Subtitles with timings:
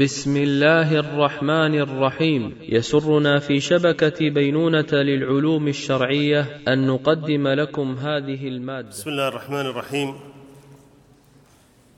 [0.00, 2.58] بسم الله الرحمن الرحيم.
[2.62, 8.88] يسرنا في شبكة بينونة للعلوم الشرعية أن نقدم لكم هذه المادة.
[8.88, 10.14] بسم الله الرحمن الرحيم.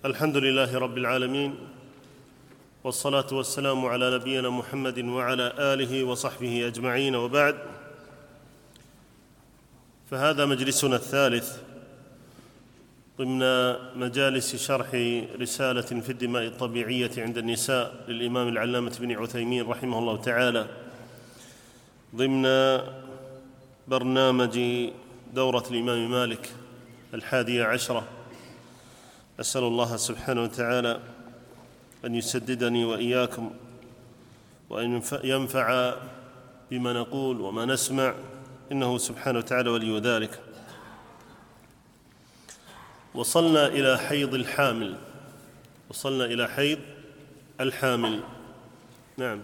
[0.04, 1.54] الحمد لله رب العالمين
[2.84, 7.14] والصلاة والسلام على نبينا محمد وعلى آله وصحبه أجمعين.
[7.16, 7.55] وبعد
[10.11, 11.57] فهذا مجلسنا الثالث
[13.18, 13.42] ضمن
[13.96, 14.86] مجالس شرح
[15.40, 20.66] رسالة في الدماء الطبيعية عند النساء للإمام العلامة بن عثيمين رحمه الله تعالى.
[22.16, 22.42] ضمن
[23.88, 24.60] برنامج
[25.34, 26.51] دورة الإمام مالك
[27.14, 28.09] الحادية عشرة.
[29.40, 31.01] أسأل الله سبحانه وتعالى
[32.04, 33.51] أن يسددني وإياكم
[34.70, 35.95] وأن ينفع
[36.70, 38.15] بما نقول وما نسمع.
[38.73, 40.40] إنه سبحانه وتعالى ولي ذلك.
[43.15, 44.97] وصلنا إلى حيض الحامل.
[45.91, 46.79] وصلنا إلى حيض
[47.61, 48.21] الحامل.
[49.16, 49.41] نعم.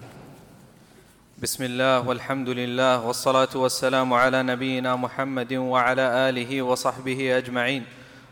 [1.42, 7.84] بسم الله والحمد لله والصلاة والسلام على نبينا محمد وعلى آله وصحبه أجمعين.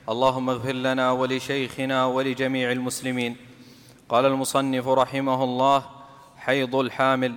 [0.09, 3.37] اللهم اغفر لنا ولشيخنا ولجميع المسلمين.
[4.09, 5.84] قال المصنف رحمه الله
[6.37, 7.34] حيض الحامل.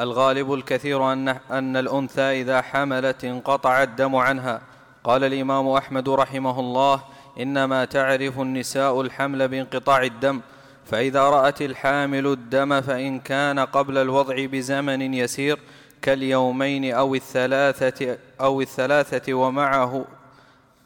[0.00, 4.62] الغالب الكثير أن, أن الأنثى إذا حملت انقطع الدم عنها.
[5.04, 10.40] قال الإمام أحمد رحمه الله إنما تعرف النساء الحمل بانقطاع الدم
[10.84, 15.58] فإذا رأت الحامل الدم فإن كان قبل الوضع بزمن يسير
[16.02, 20.04] كاليومين أو الثلاثة أو الثلاثة ومعه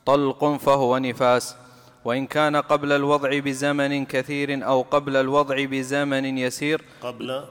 [0.07, 1.57] طلق فهو نفاس.
[2.05, 7.45] وإن كان قبل الوضع بزمن كثير أو قبل الوضع بزمن يسير قبل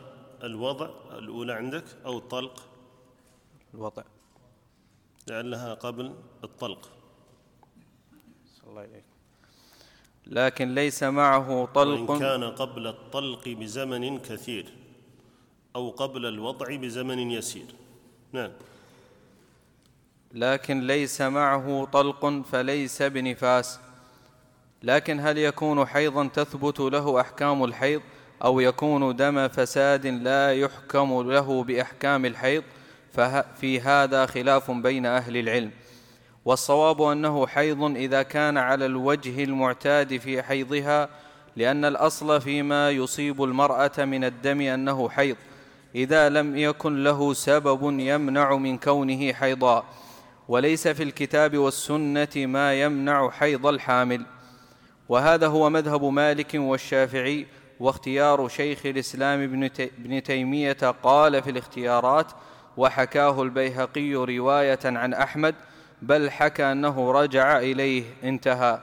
[0.44, 2.60] الوضع الأولى عندك أو الطلق
[3.74, 4.04] الوضع.
[5.28, 6.14] لعلها قبل
[6.44, 6.90] الطلق.
[8.70, 9.04] الله إليك
[10.28, 12.10] لكن ليس معه طلق.
[12.10, 14.66] وإن كان قبل الطلق بزمن كثير
[15.76, 17.66] أو قبل الوضع بزمن يسير.
[18.32, 18.52] نعم.
[20.34, 23.80] لكن ليس معه طلق فليس بنفاس.
[24.84, 28.02] لكن هل يكون حيضا تثبت له أحكام الحيض
[28.44, 32.64] أو يكون دم فساد لا يحكم له بأحكام الحيض؟
[33.14, 35.72] ففي هذا خلاف بين أهل العلم.
[36.50, 41.10] والصواب أنه حيض إذا كان على الوجه المعتاد في حيضها
[41.56, 45.36] لأن الأصل فيما يصيب المرأة من الدم أنه حيض.
[45.96, 49.84] إذا لم يكن له سبب يمنع من كونه حيضا.
[50.48, 54.26] وليس في الكتاب والسنة ما يمنع حيض الحامل.
[55.10, 57.48] وهذا هو مذهب مالك والشافعي
[57.80, 62.32] واختيار شيخ الإسلام ابن تيمية قال في الاختيارات
[62.78, 65.56] وحكاه البيهقي رواية عن أحمد
[66.02, 68.80] بل حكى أنه رجع إليه انتهى.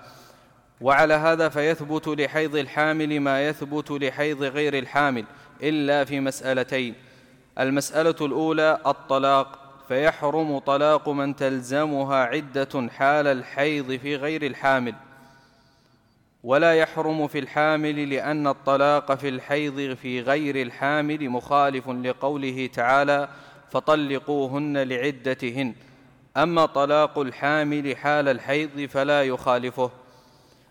[0.81, 5.25] وعلى هذا فيثبت لحيض الحامل ما يثبت لحيض غير الحامل
[5.63, 6.95] إلا في مسألتين.
[7.59, 14.95] المسألة الأولى الطلاق فيحرم طلاق من تلزمها عدة حال الحيض في غير الحامل.
[16.45, 23.29] ولا يحرم في الحامل لأن الطلاق في الحيض في غير الحامل مخالف لقوله تعالى
[23.71, 25.75] فطلقوهن لعدتهن
[26.37, 29.91] أما طلاق الحامل حال الحيض فلا يخالفه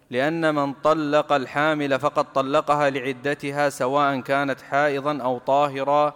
[0.09, 6.13] لأن من طلق الحامل فقد طلقها لعدتها سواء كانت حائضا أو طاهرا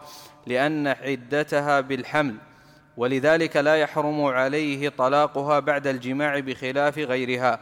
[0.47, 2.35] لأن عدتها بالحمل.
[2.97, 7.59] ولذلك لا يحرم عليه طلاقها بعد الجماع بخلاف غيرها.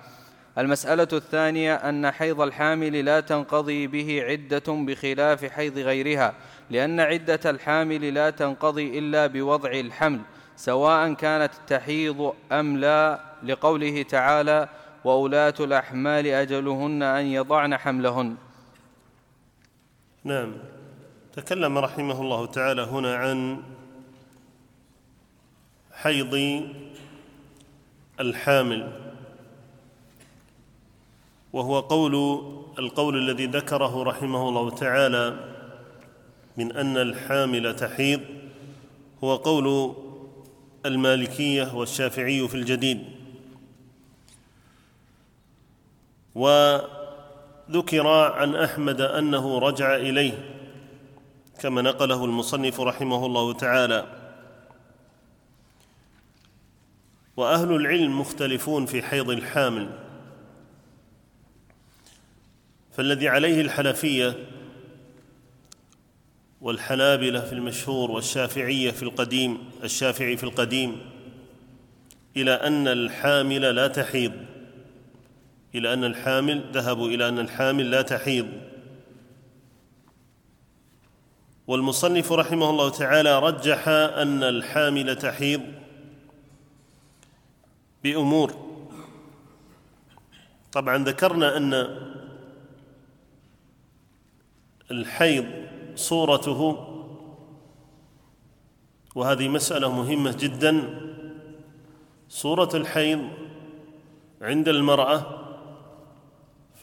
[0.58, 6.34] المسألة الثانية أن حيض الحامل لا تنقضي به عدة بخلاف حيض غيرها
[6.70, 10.20] لأن عدة الحامل لا تنقضي إلا بوضع الحمل.
[10.58, 14.70] سواء كانت تحيض أم لا لقوله تعالى
[15.04, 18.36] واولاه الأحمال أجلهن أن يضعن حملهن.
[20.24, 20.54] نعم.
[21.34, 23.64] تكلم رحمه الله تعالى هنا عن
[25.92, 26.64] حيض
[28.20, 28.92] الحامل
[31.54, 32.16] وهو قول
[32.80, 35.54] القول الذي ذكره رحمه الله تعالى
[36.58, 38.22] من أن الحامل تحيض
[39.24, 39.96] هو قول
[40.86, 43.04] المالكية والشافعي في الجديد.
[46.36, 50.54] وذكر عن أحمد أنه رجع إليه
[51.60, 54.06] كما نقله المصنف رحمه الله تعالى.
[57.38, 59.90] وأهل العلم مختلفون في حيض الحامل
[62.92, 64.36] فالذي عليه الحنفية
[66.62, 71.02] والحنابلة في المشهور والشافعية في القديم الشافعي في القديم
[72.38, 74.34] إلى أن الحامل لا تحيض.
[75.76, 78.48] إلى أن الحامل ذهبوا إلى أن الحامل لا تحيض.
[81.68, 85.62] والمصنف رحمه الله تعالى رجح أن الحامل تحيض
[88.04, 88.68] بأمور.
[90.72, 91.98] طبعا ذكرنا أن
[94.92, 95.67] الحيض
[95.98, 96.88] صورته.
[99.16, 101.00] وهذه مسألة مهمة جدا.
[102.30, 103.22] صورة الحيض
[104.42, 105.26] عند المرأة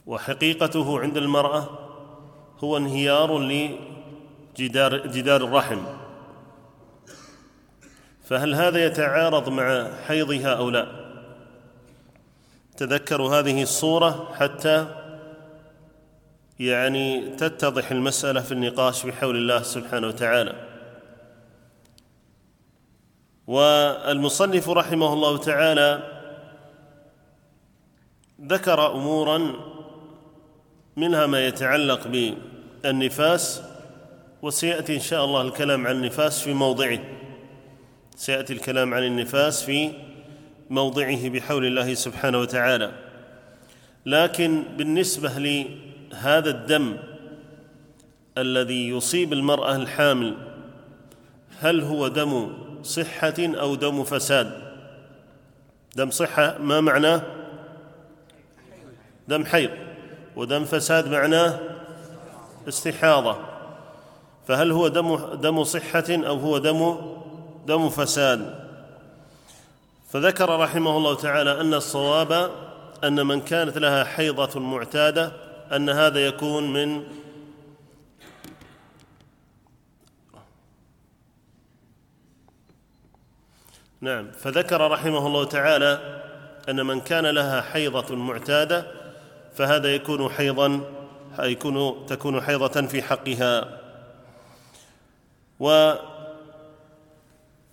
[0.07, 1.69] وحقيقته عند المرأة
[2.65, 5.79] هو انهيار لجدار جدار الرحم.
[8.25, 11.05] فهل هذا يتعارض مع حيضها أو لا؟
[12.77, 15.04] تذكروا هذه الصورة حتى
[16.61, 20.55] يعني تتضح المسألة في النقاش بحول الله سبحانه وتعالى.
[23.47, 26.03] والمصنف رحمه الله تعالى
[28.43, 29.53] ذكر أمورا
[30.97, 32.09] منها ما يتعلق
[32.85, 33.63] بالنفاس
[34.43, 36.99] وسيأتي إن شاء الله الكلام عن النفاس في موضعه.
[38.17, 39.93] سيأتي الكلام عن النفاس في
[40.71, 42.93] موضعه بحول الله سبحانه وتعالى.
[44.07, 45.39] لكن بالنسبة
[46.15, 46.97] لهذا الدم
[48.39, 50.35] الذي يصيب المرأة الحامل
[51.61, 52.53] هل هو دم
[52.83, 54.53] صحة أو دم فساد؟
[55.97, 57.23] دم صحة ما معناه؟
[59.29, 59.71] دم حيض.
[60.37, 61.61] ودم فساد معناه
[62.69, 63.37] استحاضة.
[64.49, 66.97] فهل هو دم دم صحة أو هو دم
[67.67, 68.55] دم فساد؟
[70.13, 72.51] فذكر رحمه الله تعالى أن الصواب
[73.05, 77.05] أن من كانت لها حيضة معتادة أن هذا يكون من
[84.01, 86.21] نعم فذكر رحمه الله تعالى
[86.69, 88.87] أن من كان لها حيضة معتادة
[89.55, 90.81] فهذا يكون حيضا
[91.39, 93.81] يكون تكون حيضة في حقها.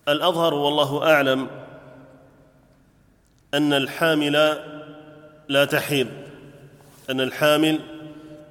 [0.07, 1.49] والأظهر والله أعلم
[3.53, 4.63] أن الحامل
[5.47, 6.07] لا تحيض.
[7.11, 7.79] أن الحامل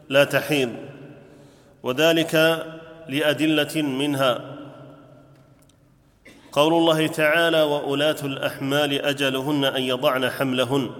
[0.08, 0.70] لا تحيض
[1.82, 2.34] وذلك
[3.08, 4.56] لأدلة منها.
[6.52, 10.90] قول الله تعالى واولاه الأحمال أجلهن أن يضعن حملهن.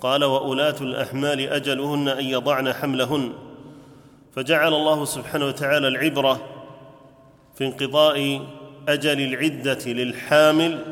[0.00, 3.32] قال واولاه الأحمال أجلهن أن يضعن حملهن.
[4.36, 6.40] فجعل الله سبحانه وتعالى العبرة
[7.54, 8.46] في انقضاء
[8.88, 10.84] أجل العدة للحامل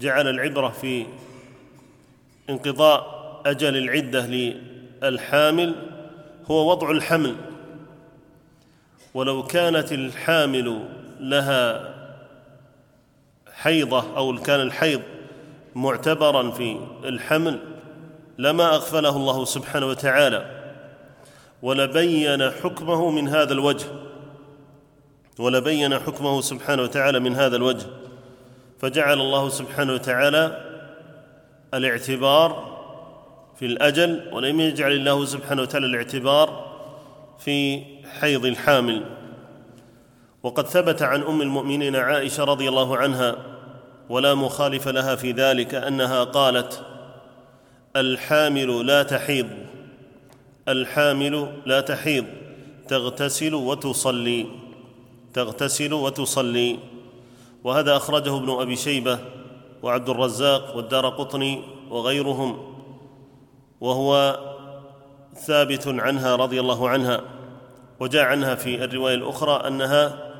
[0.00, 1.06] جعل العبرة في
[2.50, 3.13] انقضاء
[3.46, 4.26] أجل العدة
[5.02, 5.74] للحامل
[6.50, 7.36] هو وضع الحمل.
[9.14, 10.88] ولو كانت الحامل
[11.20, 11.94] لها
[13.52, 15.02] حيضة أو كان الحيض
[15.74, 17.58] معتبرا في الحمل
[18.38, 20.64] لما أغفله الله سبحانه وتعالى.
[21.62, 23.86] ولبين حكمه من هذا الوجه.
[25.38, 27.86] ولبين حكمه سبحانه وتعالى من هذا الوجه.
[28.80, 30.64] فجعل الله سبحانه وتعالى
[31.74, 32.73] الاعتبار
[33.58, 36.74] في الأجل ولم يجعل الله سبحانه وتعالى الاعتبار
[37.38, 37.82] في
[38.20, 39.04] حيض الحامل.
[40.42, 43.36] وقد ثبت عن أم المؤمنين عائشة رضي الله عنها
[44.08, 46.82] ولا مخالف لها في ذلك أنها قالت
[47.96, 49.46] الحامل لا تحيض
[50.68, 52.24] الحامل لا تحيض
[52.88, 54.46] تغتسل وتصلي
[55.34, 56.78] تغتسل وتصلي.
[57.64, 59.18] وهذا أخرجه ابن أبي شيبة
[59.82, 62.73] وعبد الرزاق والدار قطني وغيرهم.
[63.84, 64.40] وهو
[65.34, 67.20] ثابت عنها رضي الله عنها
[68.00, 70.32] وجاء عنها في الرواية الأخرى أنها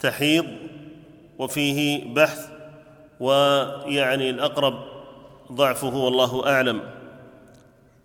[0.00, 0.46] تحيض
[1.38, 2.48] وفيه بحث
[3.20, 4.84] ويعني الأقرب
[5.52, 6.80] ضعفه والله أعلم.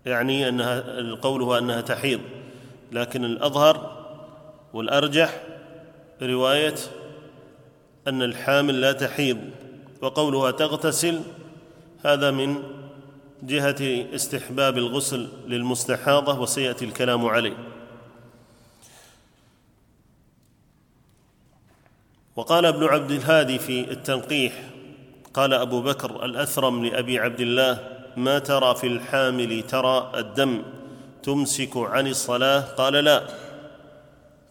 [0.06, 0.84] يعني أنها
[1.22, 2.20] قوله أنها تحيض.
[2.92, 4.06] لكن الأظهر
[4.72, 5.42] والأرجح
[6.22, 6.74] رواية
[8.08, 9.38] أن الحامل لا تحيض
[10.02, 11.20] وقولها تغتسل
[12.04, 12.75] هذا من
[13.42, 17.56] جهة استحباب الغسل للمستحاضة وسيأتي الكلام عليه.
[22.36, 24.52] وقال ابن عبد الهادي في التنقيح
[25.34, 27.78] قال أبو بكر الأثرم لأبي عبد الله
[28.16, 30.62] ما ترى في الحامل ترى الدم
[31.22, 33.22] تمسك عن الصلاة؟ قال لا.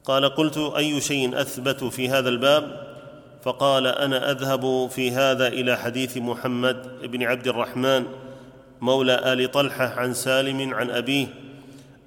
[0.05, 2.95] قال قلت أي شيء أثبت في هذا الباب؟
[3.43, 8.05] فقال أنا أذهب في هذا إلى حديث محمد بن عبد الرحمن
[8.81, 11.27] مولى آل طلحة عن سالم عن أبيه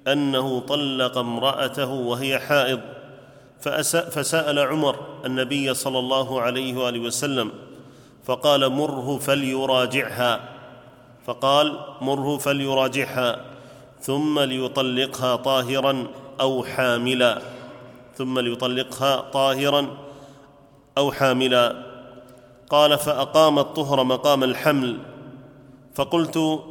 [0.07, 2.79] أنه طلق امرأته وهي حائض
[3.89, 4.95] فسأل عمر
[5.25, 7.51] النبي صلى الله عليه وآله وسلم
[8.25, 10.39] فقال مره فليراجعها.
[11.25, 13.45] فقال مره فليراجعها
[14.01, 16.07] ثم ليطلقها طاهرا
[16.41, 17.41] أو حاملا.
[18.15, 19.87] ثم ليطلقها طاهرا
[20.97, 21.75] أو حاملا.
[22.69, 24.97] قال فأقام الطهر مقام الحمل
[25.95, 26.63] فقلت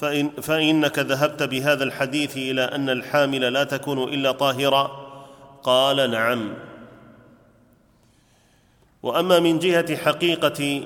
[0.00, 4.90] فإن فإنك ذهبت بهذا الحديث إلى أن الحامل لا تكون إلا طاهرا
[5.62, 6.54] قال نعم.
[9.02, 10.82] وأما من جهة حقيقة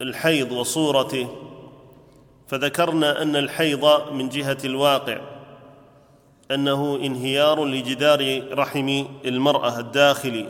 [0.00, 1.28] الحيض وصورته
[2.48, 5.20] فذكرنا أن الحيض من جهة الواقع
[6.50, 10.46] أنه انهيار لجدار رحم المرأة الداخلي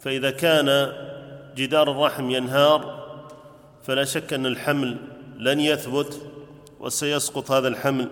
[0.00, 0.92] فإذا كان
[1.56, 3.01] جدار الرحم ينهار
[3.86, 4.96] فلا شك أن الحمل
[5.38, 6.22] لن يثبت
[6.80, 8.10] وسيسقط هذا الحمل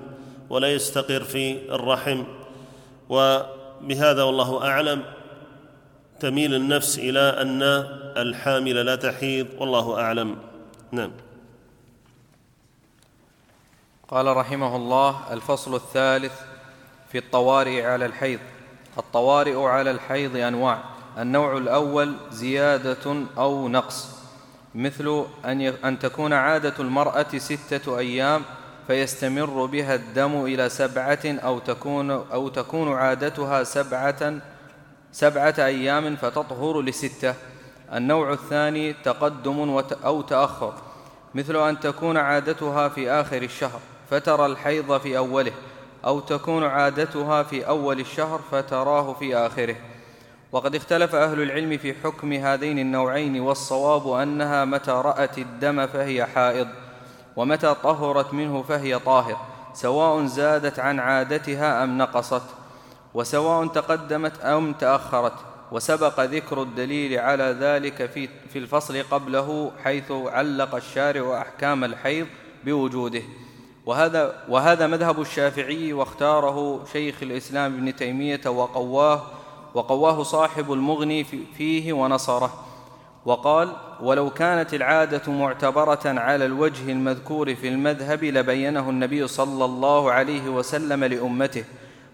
[0.50, 2.24] ولا يستقر في الرحم.
[3.08, 5.02] وبهذا والله أعلم.
[6.20, 7.62] تميل النفس إلى أن
[8.16, 10.36] الحامل لا تحيض والله أعلم.
[10.92, 11.10] نعم.
[14.08, 16.32] قال رحمه الله الفصل الثالث
[17.12, 18.40] في الطوارئ على الحيض.
[18.98, 20.84] الطوارئ على الحيض أنواع.
[21.18, 24.19] النوع الأول زيادة أو نقص.
[24.74, 28.42] مثل أن أن تكون عادة المرأة ستة أيام
[28.86, 34.34] فيستمر بها الدم إلى سبعة أو تكون أو تكون عادتها سبعه
[35.12, 37.34] سبعة أيام فتطهر لستة.
[37.92, 40.74] النوع الثاني تقدم أو تأخر
[41.34, 45.52] مثل أن تكون عادتها في آخر الشهر فترى الحيض في أوله
[46.04, 49.76] أو تكون عادتها في أول الشهر فتراه في آخره.
[50.52, 56.68] وقد اختلف أهل العلم في حكم هذين النوعين والصواب أنها متى رأت الدم فهي حائض
[57.36, 59.36] ومتى طهرت منه فهي طاهر
[59.74, 62.42] سواء زادت عن عادتها أم نقصت
[63.14, 65.32] وسواء تقدمت أم تأخرت
[65.72, 72.26] وسبق ذكر الدليل على ذلك في, في الفصل قبله حيث علق الشارع أحكام الحيض
[72.64, 73.22] بوجوده.
[73.86, 79.22] وهذا وهذا مذهب الشافعي واختاره شيخ الإسلام ابن تيمية وقواه
[79.74, 81.24] وقواه صاحب المغني
[81.56, 82.64] فيه ونصره.
[83.24, 83.72] وقال
[84.02, 91.04] ولو كانت العادة معتبرة على الوجه المذكور في المذهب لبينه النبي صلى الله عليه وسلم
[91.04, 91.64] لأمته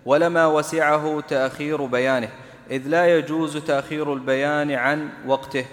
[0.07, 2.29] ولما وسعه تأخير بيانه
[2.71, 5.65] إذ لا يجوز تأخير البيان عن وقته.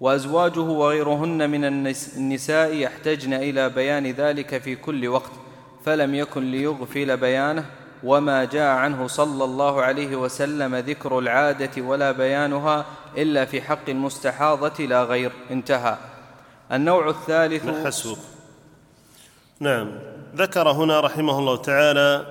[0.00, 5.30] وأزواجه وغيرهن من النساء يحتجن إلى بيان ذلك في كل وقت
[5.84, 7.64] فلم يكن ليغفل بيانه
[8.04, 14.84] وما جاء عنه صلى الله عليه وسلم ذكر العاده ولا بيانها الا في حق المستحاضه
[14.84, 15.32] لا غير.
[15.50, 15.96] انتهى.
[16.72, 18.18] النوع الثالث حسبك
[19.60, 19.90] نعم.
[20.36, 22.26] ذكر هنا رحمه الله تعالى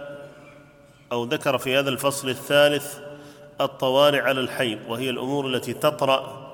[1.11, 2.97] أو ذكر في هذا الفصل الثالث
[3.61, 6.49] الطوارئ على الحيض وهي الأمور التي تطرأ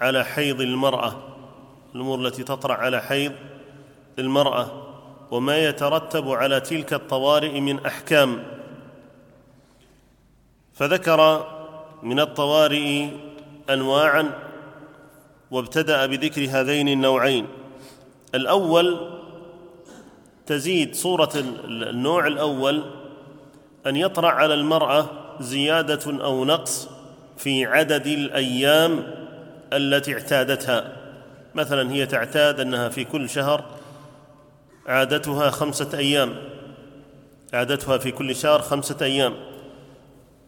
[0.00, 1.14] على حيض المرأة.
[1.94, 3.32] الأمور التي تطرأ على حيض
[4.18, 4.83] المرأة.
[5.30, 8.44] وما يترتب على تلك الطوارئ من أحكام.
[10.74, 11.46] فذكر
[12.02, 13.08] من الطوارئ
[13.70, 14.30] انواعا
[15.50, 17.46] وابتدأ بذكر هذين النوعين.
[18.34, 19.10] الأول
[20.46, 21.30] تزيد صورة
[21.64, 22.84] النوع الأول
[23.86, 25.06] أن يطرأ على المرأة
[25.40, 26.88] زيادة أو نقص
[27.36, 29.14] في عدد الأيام
[29.72, 30.96] التي اعتادتها.
[31.54, 33.64] مثلا هي تعتاد أنها في كل شهر
[34.86, 36.36] عادتها خمسة أيام.
[37.52, 39.34] عادتها في كل شهر خمسة أيام.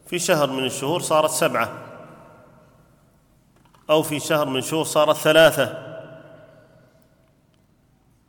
[0.06, 1.72] في شهر من الشهور صارت سبعة.
[3.90, 5.86] أو في شهر من الشهور صارت ثلاثة.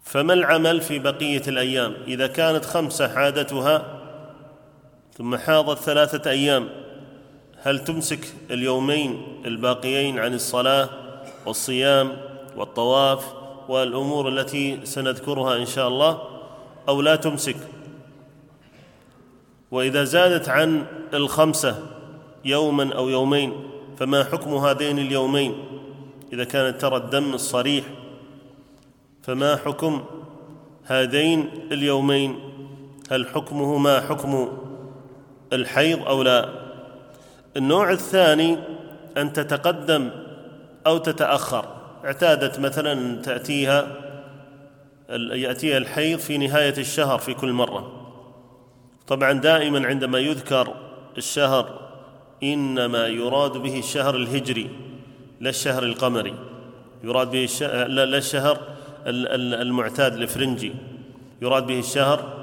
[0.03, 3.97] فما العمل في بقية الأيام؟ إذا كانت خمسة عادتها
[5.17, 6.69] ثم حاضت ثلاثة أيام
[7.61, 10.89] هل تمسك اليومين الباقيين عن الصلاة
[11.45, 12.17] والصيام
[12.55, 13.33] والطواف
[13.69, 16.21] والأمور التي سنذكرها إن شاء الله
[16.89, 17.57] أو لا تمسك.
[19.71, 21.86] وإذا زادت عن الخمسة
[22.45, 23.53] يوما أو يومين
[23.97, 25.55] فما حكم هذين اليومين؟
[26.33, 27.86] إذا كانت ترى الدم الصريح
[29.24, 30.03] فما حكم
[30.83, 32.39] هذين اليومين؟
[33.12, 34.57] هل حكمه ما حكم
[35.53, 36.50] الحيض أو لا؟
[37.57, 38.57] النوع الثاني
[39.17, 40.09] أن تتقدم
[40.88, 41.76] أو تتأخر.
[42.06, 43.88] اعتادت مثلا تأتيها
[45.34, 47.92] يأتيها الحيض في نهاية الشهر في كل مرة.
[49.08, 50.74] طبعا دائما عندما يذكر
[51.18, 51.80] الشهر
[52.44, 54.70] إنما يراد به الشهر الهجري
[55.39, 56.34] لا الشهر القمري.
[57.04, 58.60] يراد به الشهر لا الشهر
[59.06, 60.74] المعتاد الافرنجي
[61.42, 62.34] يراد به الشهر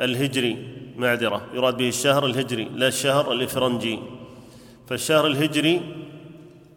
[0.00, 0.56] الهجري
[0.96, 1.46] معذرة.
[1.54, 3.98] يراد به الشهر الهجري لا الشهر الإفرنجي
[4.88, 5.80] فالشهر الهجري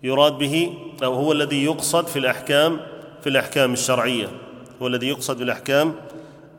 [0.04, 2.80] يراد به أو هو الذي يقصد في الأحكام
[3.22, 4.28] في الأحكام الشرعية.
[4.82, 5.96] هو الذي يقصد بالأحكام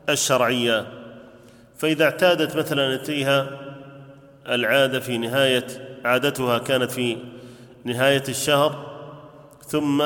[0.09, 0.87] الشرعية.
[1.77, 3.47] فإذا اعتادت مثلا يأتيها
[4.49, 5.67] العادة في نهاية
[6.05, 7.17] عادتها كانت في
[7.83, 8.93] نهاية الشهر
[9.67, 10.03] ثم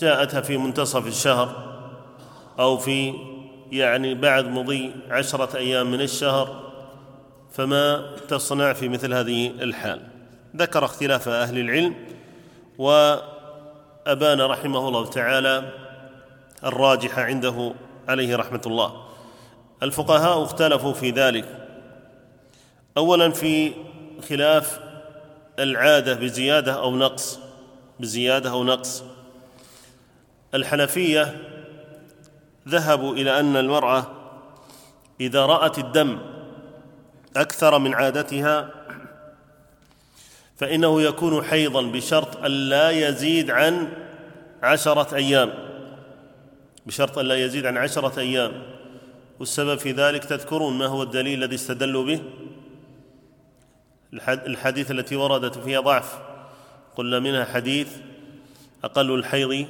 [0.00, 1.76] جاءتها في منتصف الشهر
[2.58, 3.14] أو في
[3.72, 6.72] يعني بعد مضي عشرة أيام من الشهر
[7.52, 10.00] فما تصنع في مثل هذه الحال.
[10.56, 11.94] ذكر اختلاف أهل العلم
[14.06, 15.72] وابان رحمه الله تعالى
[16.64, 17.74] الراجح عنده
[18.08, 19.06] عليه رحمة الله.
[19.82, 21.68] الفقهاء اختلفوا في ذلك.
[22.96, 23.72] اولا في
[24.28, 24.80] خلاف
[25.58, 27.38] العادة بزيادة أو نقص
[28.00, 29.04] بزيادة أو نقص.
[30.54, 31.36] الحنفية
[32.68, 34.06] ذهبوا إلى أن المرأة
[35.20, 36.18] إذا رأت الدم
[37.36, 38.70] أكثر من عادتها
[40.56, 43.88] فإنه يكون حيضا بشرط أن لا يزيد عن
[44.62, 45.52] عشرة أيام.
[46.86, 48.52] بشرط أن لا يزيد عن عشرة أيام.
[49.40, 52.20] والسبب في ذلك تذكرون ما هو الدليل الذي استدلوا به؟
[54.28, 56.18] الحديث التي وردت فيها ضعف.
[56.96, 57.88] قلنا منها حديث
[58.84, 59.66] أقل الحيض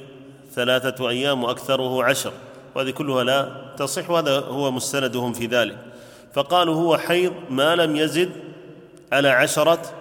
[0.53, 2.33] ثلاثة أيام وأكثره عشر.
[2.75, 5.77] وهذه كلها لا تصح وهذا هو مستندهم في ذلك.
[6.33, 8.31] فقالوا هو حيض ما لم يزد
[9.11, 9.96] على عشرة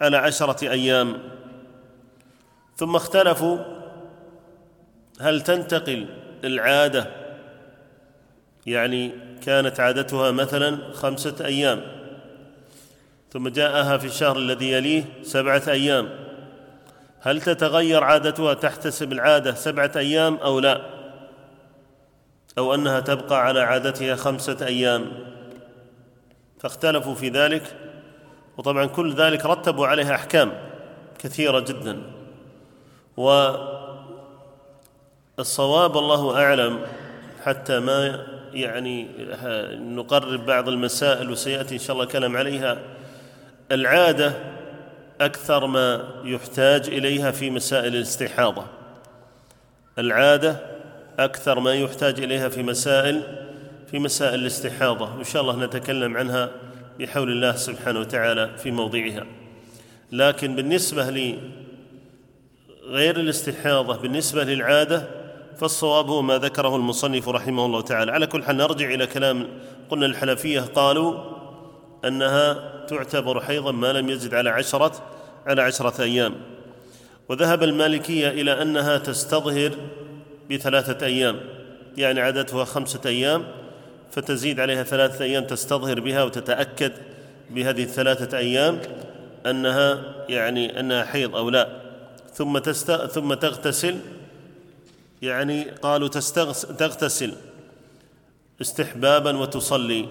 [0.00, 1.18] على عشرة أيام.
[2.76, 3.58] ثم اختلفوا
[5.20, 6.06] هل تنتقل
[6.44, 7.06] العادة؟
[8.66, 9.12] يعني
[9.46, 11.82] كانت عادتها مثلا خمسة أيام.
[13.32, 16.08] ثم جاءها في الشهر الذي يليه سبعة أيام.
[17.20, 20.80] هل تتغير عادتها تحتسب العادة سبعة أيام أو لا؟
[22.58, 25.12] أو أنها تبقى على عادتها خمسة أيام.
[26.60, 27.87] فاختلفوا في ذلك.
[28.58, 30.52] وطبعا كل ذلك رتبوا عليها أحكام
[31.18, 32.02] كثيرة جدا.
[35.36, 36.80] والصواب الله أعلم
[37.44, 39.08] حتى ما يعني
[39.74, 42.78] نقرب بعض المسائل وسيأتي إن شاء الله كلام عليها
[43.72, 44.32] العادة
[45.20, 48.64] أكثر ما يحتاج إليها في مسائل الاستحاضة.
[49.98, 50.56] العادة
[51.18, 53.22] أكثر ما يحتاج إليها في مسائل
[53.90, 55.14] في مسائل الاستحاضة.
[55.18, 56.50] إن شاء الله نتكلم عنها
[56.98, 59.26] بحول الله سبحانه وتعالى في موضعها.
[60.12, 61.10] لكن بالنسبة
[62.86, 65.08] لغير الاستحاضة بالنسبة للعادة
[65.56, 68.12] فالصواب هو ما ذكره المصنف رحمه الله تعالى.
[68.12, 69.48] على كل حال نرجع إلى كلام
[69.90, 71.38] قلنا الحنفية قالوا
[72.04, 74.92] أنها تعتبر حيضا ما لم يزد على عشرة
[75.46, 76.34] على عشرة أيام.
[77.28, 79.72] وذهب المالكية إلى أنها تستظهر
[80.50, 81.40] بثلاثة أيام
[81.96, 83.44] يعني عادتها خمسة أيام.
[84.10, 86.92] فتزيد عليها ثلاثة أيام تستظهر بها وتتأكد
[87.50, 88.80] بهذه الثلاثة أيام
[89.46, 91.82] أنها يعني أنها حيض أو لا.
[92.34, 93.98] ثم تست ثم تغتسل.
[95.22, 96.08] يعني قالوا
[96.78, 97.32] تغتسل
[98.60, 100.08] استحبابا وتصلي.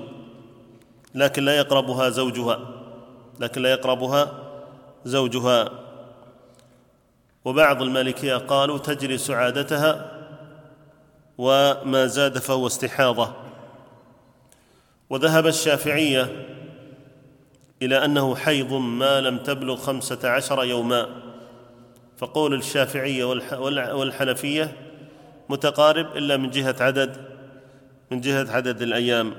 [1.15, 2.59] لكن لا يقربها زوجها.
[3.39, 4.31] لكن لا يقربها
[5.05, 5.69] زوجها.
[7.45, 10.11] وبعض المالكية قالوا تجلس عادتها
[11.37, 13.46] وما زاد فهو استحاضة.
[15.09, 16.45] وذهب الشافعية
[17.81, 21.07] إلى أنه حيض ما لم تبلغ خمسة عشر يوما.
[22.17, 23.25] فقول الشافعية
[23.93, 24.77] والحنفية
[25.49, 27.17] متقارب إلا من جهة عدد
[28.11, 29.33] من جهة عدد الأيام.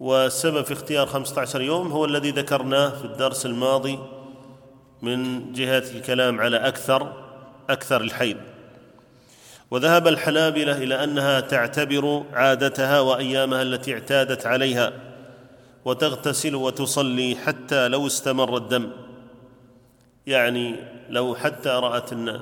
[0.00, 3.98] والسبب في اختيار خمسة عشر يوم هو الذي ذكرناه في الدرس الماضي
[5.02, 7.12] من جهة الكلام على أكثر
[7.70, 8.36] أكثر الحيض.
[9.70, 14.92] وذهب الحنابلة إلى أنها تعتبر عادتها وأيامها التي اعتادت عليها
[15.84, 18.90] وتغتسل وتصلي حتى لو استمر الدم.
[20.26, 20.76] يعني
[21.10, 22.40] لو حتى رأت أن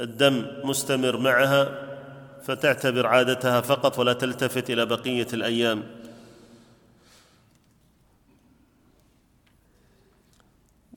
[0.00, 1.68] الدم مستمر معها
[2.44, 5.82] فتعتبر عادتها فقط ولا تلتفت إلى بقية الأيام.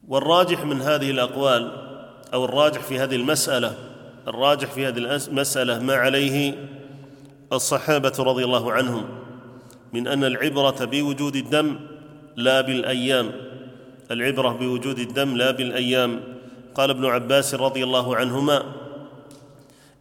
[0.08, 1.72] والراجح من هذه الأقوال
[2.34, 3.89] أو الراجح في هذه المسألة
[4.30, 6.68] الراجح في هذه المسألة ما عليه
[7.54, 9.06] الصحابة رضي الله عنهم
[9.94, 11.80] من أن العبرة بوجود الدم
[12.36, 13.32] لا بالأيام.
[14.12, 16.22] العبرة بوجود الدم لا بالأيام.
[16.76, 18.64] قال ابن عباس رضي الله عنهما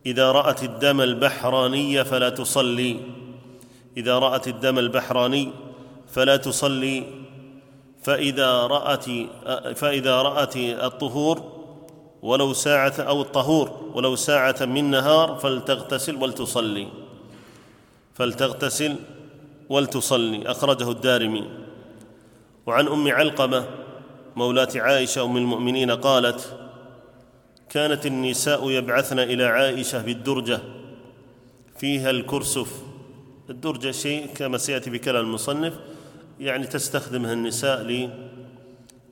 [0.07, 3.01] إذا رأت الدم البحراني فلا تصلي.
[3.97, 5.51] إذا رأت الدم البحراني
[6.09, 7.05] فلا تصلي.
[8.03, 9.05] فإذا رأت
[9.77, 11.58] فإذا رأت الطهور
[12.23, 16.89] ولو ساعة أو الطهور ولو ساعة من نهار فلتغتسل ولتصلي.
[18.15, 18.97] فلتغتسل
[19.69, 20.51] ولتصلي.
[20.51, 21.49] أخرجه الدارمي.
[22.67, 23.65] وعن أم علقمة
[24.37, 26.59] مولاة عائشة أم المؤمنين قالت
[27.71, 30.61] كانت النساء يبعثن إلى عائشة بالدرجة
[31.79, 32.83] فيها الكرسف.
[33.51, 35.75] الدرجة شيء كما سيأتي بكلام المصنف
[36.41, 38.09] يعني تستخدمها النساء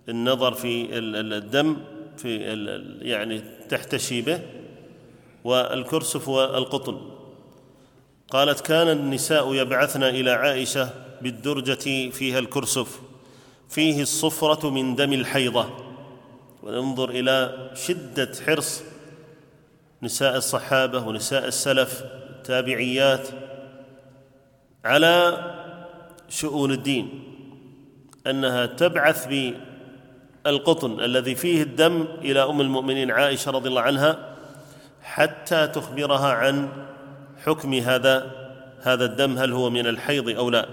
[0.09, 1.77] للنظر في الدم
[2.19, 2.37] في
[3.03, 4.41] يعني تحتشي به
[5.45, 7.01] والكرسف والقطن.
[8.31, 10.91] قالت كان النساء يبعثن إلى عائشة
[11.23, 13.01] بالدرجة فيها الكرسف
[13.69, 15.71] فيه الصفرة من دم الحيضة.
[16.63, 18.83] وننظر إلى شدة حرص
[20.03, 23.29] نساء الصحابة ونساء السلف التابعيات
[24.85, 25.45] على
[26.29, 27.23] شؤون الدين
[28.27, 29.27] أنها تبعث
[30.47, 34.37] بالقطن الذي فيه الدم إلى أم المؤمنين عائشة رضي الله عنها
[35.03, 36.69] حتى تخبرها عن
[37.45, 38.31] حكم هذا
[38.81, 40.69] هذا الدم هل هو من الحيض أو لا.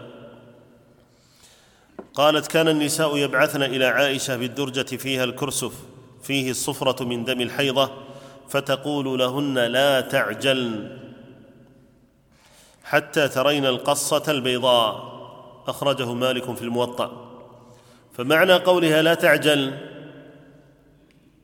[2.13, 5.73] قالت كان النساء يبعثن إلى عائشة بالدرجة فيها الكرسف
[6.23, 7.91] فيه الصفرة من دم الحيضة
[8.49, 10.99] فتقول لهن لا تعجلن.
[12.83, 15.13] حتى ترين القصة البيضاء.
[15.67, 17.32] أخرجه مالك في الموطأ.
[18.13, 19.73] فمعنى قولها لا تعجل.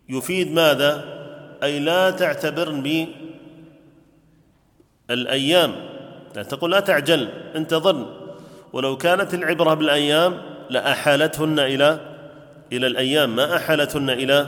[0.09, 1.19] يفيد ماذا؟
[1.63, 3.07] أي لا تعتبرن
[5.09, 5.75] بالايام
[6.35, 8.05] لا تقول لا تعجل انتظرن
[8.73, 11.99] ولو كانت العبرة بالأيام لأحالتهن إلى
[12.71, 13.35] إلى الأيام.
[13.35, 14.47] ما أحالتهن إلى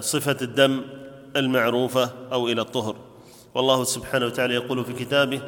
[0.00, 0.82] صفة الدم
[1.36, 2.96] المعروفة أو إلى الطهر.
[3.54, 5.40] والله سبحانه وتعالى يقول في كتابه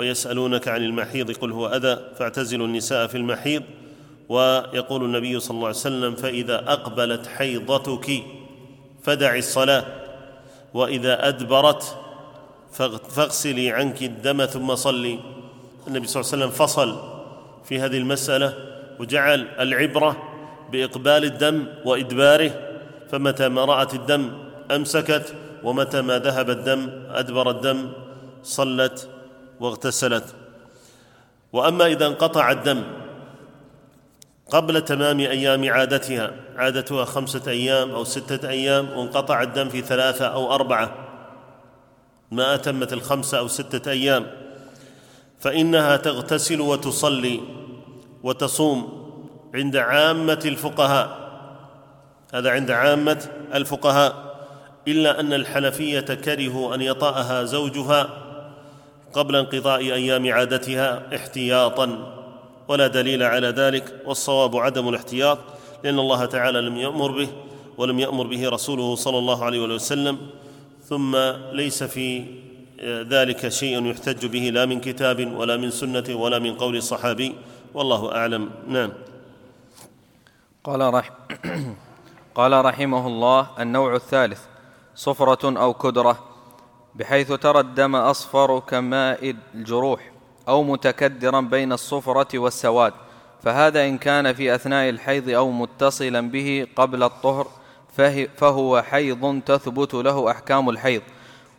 [0.00, 3.62] ويسألونك عن المحيض قل هو أذى فاعتزلوا النساء في المحيض
[4.28, 8.22] ويقول النبي صلى الله عليه وسلم فإذا أقبلت حيضتك
[9.02, 9.84] فدعي الصلاة
[10.74, 11.96] وإذا أدبرت
[13.10, 15.18] فاغسلي عنك الدم ثم صلي
[15.88, 16.96] النبي صلى الله عليه وسلم فصل
[17.64, 18.54] في هذه المسألة
[19.00, 20.16] وجعل العبرة
[20.72, 22.50] بإقبال الدم وإدباره
[23.10, 24.30] فمتى ما رأت الدم
[24.70, 25.34] أمسكت
[25.64, 27.92] ومتى ما ذهب الدم أدبر الدم
[28.42, 29.08] صلت
[29.60, 30.34] واغتسلت.
[31.52, 32.82] وأما إذا انقطع الدم
[34.50, 40.54] قبل تمام أيام عادتها عادتها خمسة أيام أو ستة أيام وانقطع الدم في ثلاثة أو
[40.54, 40.94] أربعة
[42.30, 44.26] ما أتمت الخمسة أو ستة أيام
[45.40, 47.40] فإنها تغتسل وتصلي
[48.22, 49.00] وتصوم
[49.54, 51.30] عند عامة الفقهاء.
[52.34, 54.30] هذا عند عامة الفقهاء.
[54.88, 58.29] إلا أن الحنفية كرهوا أن يطأها زوجها
[59.12, 62.16] قبل انقضاء أيام عادتها احتياطا.
[62.68, 65.38] ولا دليل على ذلك والصواب عدم الاحتياط
[65.84, 67.28] لأن الله تعالى لم يأمر به
[67.78, 70.18] ولم يأمر به رسوله صلى الله عليه وسلم.
[70.84, 71.16] ثم
[71.52, 72.24] ليس في
[72.84, 77.34] ذلك شيء يحتج به لا من كتاب ولا من سنة ولا من قول صحابي
[77.74, 78.50] والله أعلم.
[78.68, 78.92] نعم.
[80.64, 81.10] قال رح
[82.34, 84.40] قال رحمه الله النوع الثالث
[84.94, 86.29] صفرة أو كدرة.
[86.94, 90.10] بحيث ترى الدم أصفر كماء الجروح
[90.48, 92.92] أو متكدرا بين الصفرة والسواد
[93.42, 97.46] فهذا إن كان في أثناء الحيض أو متصلا به قبل الطهر
[98.36, 101.02] فهو حيض تثبت له أحكام الحيض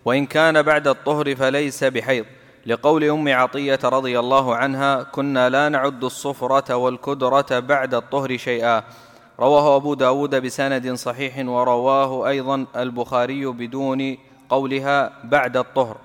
[0.06, 2.26] وإن كان بعد الطهر فليس بحيض.
[2.66, 8.84] لقول أم عطية رضي الله عنها كنا لا نعد الصفرة والكدرة بعد الطهر شيئا
[9.40, 14.18] رواه أبو داود بسند صحيح ورواه أيضا البخاري بدون
[14.52, 15.98] قولها بعد الطهر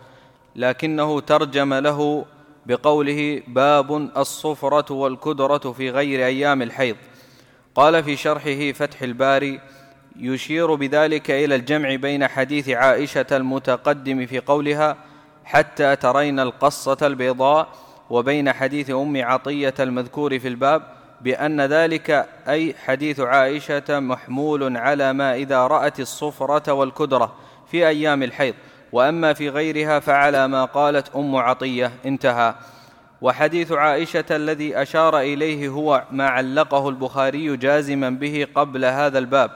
[0.56, 2.24] لكنه ترجم له
[2.66, 6.96] بقوله باب الصفرة والكدرة في غير أيام الحيض.
[7.74, 9.60] قال في شرحه فتح الباري
[10.16, 14.96] يشير بذلك إلى الجمع بين حديث عائشة المتقدم في قولها
[15.44, 17.68] حتى ترين القصة البيضاء
[18.10, 20.82] وبين حديث أم عطية المذكور في الباب
[21.20, 27.45] بأن ذلك أي حديث عائشة محمول على ما إذا رأت الصفرة والكدرة.
[27.70, 28.54] في أيام الحيض.
[28.92, 32.54] وأما في غيرها فعلى ما قالت أم عطية انتهى.
[33.20, 39.50] وحديث عائشة الذي أشار إليه هو ما علقه البخاري جازما به قبل هذا الباب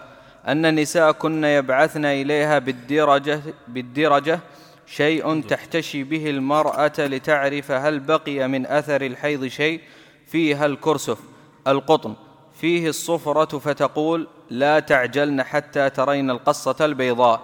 [0.46, 4.40] أن النساء كن يبعثن إليها بالدرجة بالدرجة
[4.86, 9.80] شيء تحتشي به المرأة لتعرف هل بقي من أثر الحيض شيء
[10.26, 11.18] فيها الكرسف
[11.66, 12.14] القطن.
[12.60, 17.42] فيه الصفرة فتقول لا تعجلن حتى ترين القصة البيضاء.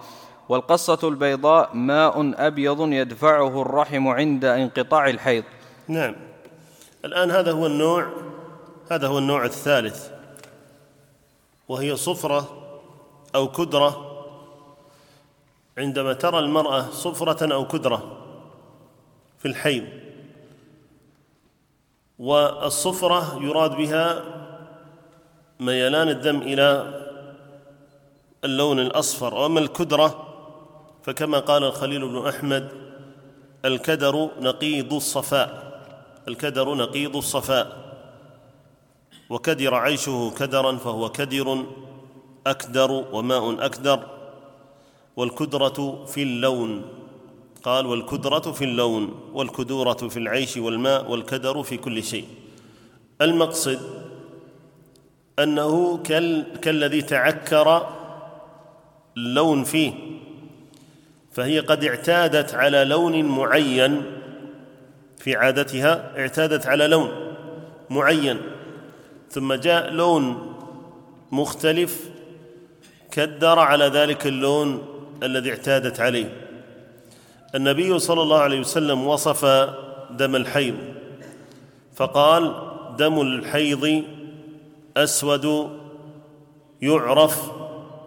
[0.49, 5.43] والقصة البيضاء ماء أبيض يدفعه الرحم عند انقطاع الحيض.
[5.87, 6.15] نعم.
[7.05, 8.07] الآن هذا هو النوع
[8.91, 10.09] هذا هو النوع الثالث.
[11.67, 12.47] وهي صفرة
[13.35, 14.13] أو كدرة.
[15.77, 18.17] عندما ترى المرأة صفرة أو كدرة
[19.39, 19.83] في الحيض
[22.19, 24.23] والصفرة يراد بها
[25.59, 26.93] ميلان الدم إلى
[28.43, 30.26] اللون الأصفر وأما الكدرة
[31.07, 32.69] فكما قال الخليل بن أحمد
[33.65, 35.67] الكدر نقيض الصفاء
[36.27, 37.87] الكدر نقيض الصفاء.
[39.29, 41.65] وكدر عيشه كدرا فهو كدر
[42.47, 43.99] أكدر وماء أكدر.
[45.15, 46.85] والكدرة في اللون
[47.63, 52.25] قال والكدرة في اللون والكدورة في العيش والماء والكدر في كل شيء.
[53.21, 53.79] المقصد
[55.39, 55.97] أنه
[56.61, 57.87] كالذي تعكر
[59.17, 60.16] اللون فيه.
[61.37, 64.03] فهي قد اعتادت على لون معين
[65.17, 67.09] في عادتها اعتادت على لون
[67.89, 68.37] معين.
[69.29, 70.53] ثم جاء لون
[71.31, 72.09] مختلف
[73.11, 74.85] كدر على ذلك اللون
[75.23, 76.33] الذي اعتادت عليه.
[77.55, 79.45] النبي صلى الله عليه وسلم وصف
[80.11, 80.75] دم الحيض
[81.95, 82.53] فقال
[82.97, 84.03] دم الحيض
[84.97, 85.69] أسود
[86.81, 87.51] يعرف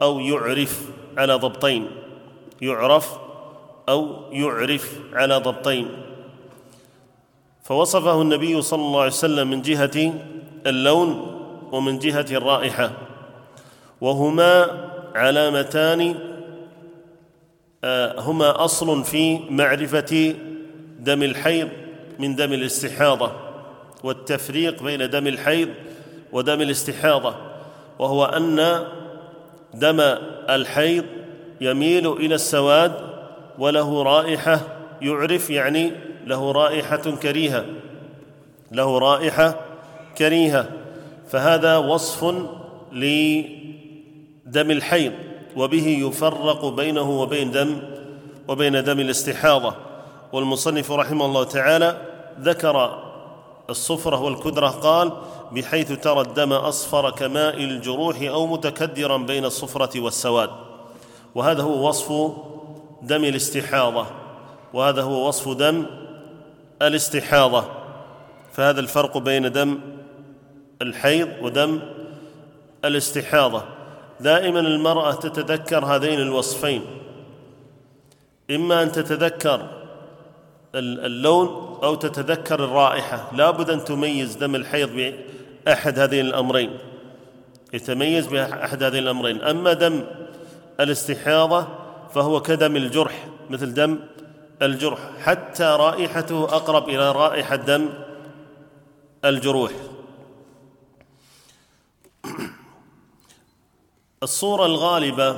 [0.02, 0.82] أو يعرف
[1.16, 1.99] على ضبطين.
[2.62, 3.18] يعرف
[3.88, 5.88] أو يعرف على ضبطين.
[7.62, 10.14] فوصفه النبي صلى الله عليه وسلم من جهة
[10.66, 11.36] اللون
[11.72, 12.90] ومن جهة الرائحة.
[14.00, 14.66] وهما
[15.14, 16.14] علامتان
[17.84, 20.34] آه، هما أصل في معرفة
[20.98, 21.68] دم الحيض
[22.18, 23.32] من دم الاستحاضة
[24.04, 25.68] والتفريق بين دم الحيض
[26.32, 27.34] ودم الاستحاضة.
[27.98, 28.84] وهو أن
[29.74, 30.00] دم
[30.50, 31.04] الحيض
[31.60, 32.92] يميل إلى السواد
[33.58, 34.60] وله رائحة
[35.02, 35.92] يعرف يعني
[36.26, 37.64] له رائحة كريهة
[38.72, 39.60] له رائحة
[40.18, 40.68] كريهة.
[41.30, 42.24] فهذا وصف
[42.92, 45.12] لدم الحيض
[45.56, 47.82] وبه يفرق بينه وبين دم
[48.48, 49.74] وبين دم الاستحاضة.
[50.32, 51.96] والمصنف رحمه الله تعالى
[52.40, 53.02] ذكر
[53.70, 55.12] الصفرة والكدرة قال
[55.52, 60.50] بحيث ترى الدم أصفر كماء الجروح أو متكدرا بين الصفرة والسواد.
[61.34, 62.32] وهذا هو وصف
[63.02, 64.06] دم الاستحاضة
[64.72, 65.86] وهذا هو وصف دم
[66.82, 67.64] الاستحاضة.
[68.52, 69.80] فهذا الفرق بين دم
[70.82, 71.80] الحيض ودم
[72.84, 73.62] الاستحاضة.
[74.20, 76.82] دائما المرأة تتذكر هذين الوصفين.
[78.50, 79.66] إما أن تتذكر
[80.74, 83.30] اللون أو تتذكر الرائحة.
[83.36, 85.14] لابد أن تميز دم الحيض
[85.66, 86.70] بأحد هذين الأمرين.
[87.72, 89.42] يتميز بأحد هذين الأمرين.
[89.42, 90.00] أما دم
[90.80, 91.66] الاستحاضه
[92.14, 93.98] فهو كدم الجرح مثل دم
[94.62, 97.88] الجرح حتى رائحته أقرب إلى رائحة دم
[99.24, 99.72] الجروح.
[104.22, 105.36] الصورة الغالبة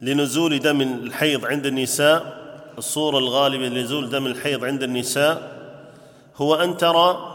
[0.00, 2.36] لنزول دم الحيض عند النساء
[2.78, 5.56] الصورة الغالبة لنزول دم الحيض عند النساء
[6.36, 7.32] هو أن ترى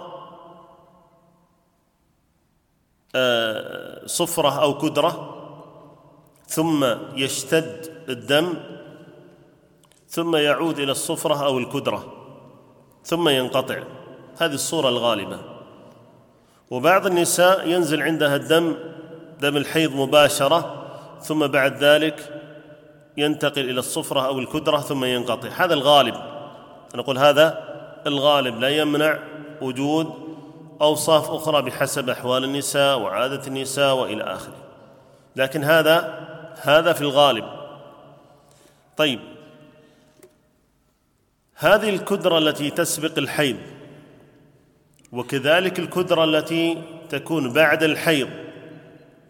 [3.16, 5.31] آه، صفرة أو كدرة
[6.52, 6.86] ثم
[7.16, 8.54] يشتد الدم
[10.10, 12.14] ثم يعود إلى الصفرة أو الكدرة
[13.04, 13.84] ثم ينقطع.
[14.38, 15.38] هذه الصورة الغالبة.
[16.72, 18.76] وبعض النساء ينزل عندها الدم
[19.40, 20.88] دم الحيض مباشرة
[21.22, 22.42] ثم بعد ذلك
[23.18, 25.50] ينتقل إلى الصفرة أو الكدرة ثم ينقطع.
[25.50, 26.16] هذا الغالب.
[26.96, 27.64] نقول هذا
[28.08, 28.60] الغالب.
[28.60, 29.20] لا يمنع
[29.62, 30.14] وجود
[30.82, 34.56] أوصاف أخرى بحسب أحوال النساء وعادة النساء وإلى آخره.
[35.36, 37.46] لكن هذا هذا في الغالب.
[38.98, 39.20] طيب.
[41.56, 43.58] هذه الكدرة التي تسبق الحيض
[45.12, 46.78] وكذلك الكدرة التي
[47.10, 48.30] تكون بعد الحيض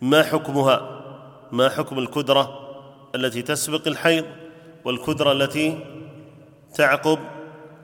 [0.01, 1.01] ما حكمها؟
[1.51, 2.59] ما حكم الكدرة
[3.15, 4.25] التي تسبق الحيض
[4.85, 5.77] والكدرة التي
[6.75, 7.19] تعقب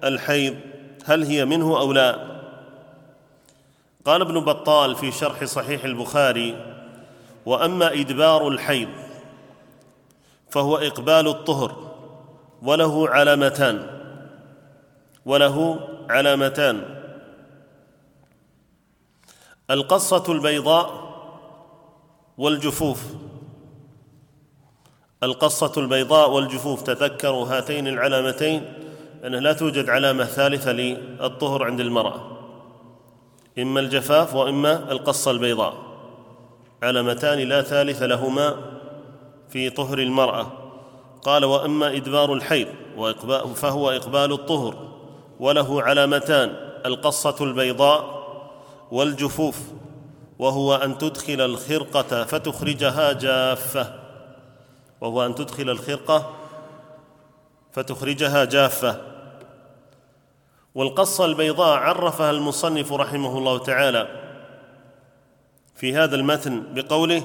[0.04, 0.56] الحيض؟
[1.06, 2.38] هل هي منه أو لا؟
[4.06, 6.56] قال ابن بطال في شرح صحيح البخاري
[7.46, 8.90] وأما إدبار الحيض
[10.58, 11.76] فهو إقبال الطهر
[12.62, 13.88] وله علامتان
[15.26, 16.84] وله علامتان.
[19.70, 21.14] القصة البيضاء
[22.38, 23.04] والجفوف.
[25.24, 28.74] القصة البيضاء والجفوف تذكروا هاتين العلامتين
[29.26, 32.38] أنه لا توجد علامة ثالثة للطهر عند المرأة.
[33.60, 35.74] إما الجفاف وإما القصة البيضاء.
[36.84, 38.67] علامتان لا ثالث لهما
[39.50, 40.48] في طهر المرأة.
[41.22, 42.68] قال وأما إدبار الحيض
[43.56, 44.88] فهو إقبال الطهر
[45.40, 46.50] وله علامتان
[46.86, 48.18] القصة البيضاء
[48.92, 49.60] والجفوف
[50.40, 53.94] وهو أن تدخل الخرقة فتخرجها جافة.
[55.02, 56.34] وهو أن تدخل الخرقة
[57.72, 59.02] فتخرجها جافة.
[60.76, 64.08] والقصة البيضاء عرفها المصنف رحمه الله تعالى
[65.76, 67.24] في هذا المتن بقوله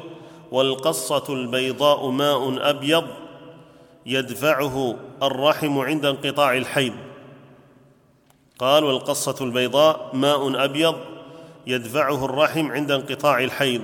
[0.53, 3.05] والقصة البيضاء ماء أبيض
[4.07, 6.93] يدفعه الرحم عند انقطاع الحيض.
[8.59, 10.97] قال والقصة البيضاء ماء أبيض
[11.67, 13.83] يدفعه الرحم عند انقطاع الحيض.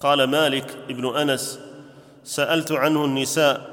[0.00, 1.60] قال مالك ابن أنس
[2.24, 3.72] سألت عنه النساء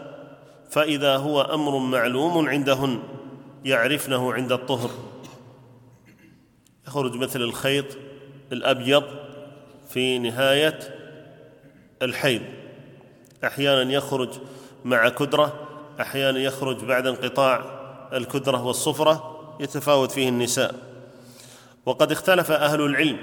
[0.70, 3.00] فإذا هو أمر معلوم عندهن
[3.66, 4.90] يعرفنه عند الطهر.
[6.88, 7.86] يخرج مثل الخيط
[8.52, 9.04] الأبيض
[9.90, 10.99] في نهاية
[12.02, 12.42] الحيض.
[13.44, 14.30] أحيانا يخرج
[14.86, 15.68] مع كدرة
[16.02, 17.80] أحيانا يخرج بعد انقطاع
[18.14, 20.76] الكدرة والصفرة يتفاوت فيه النساء.
[21.86, 23.18] وقد اختلف أهل العلم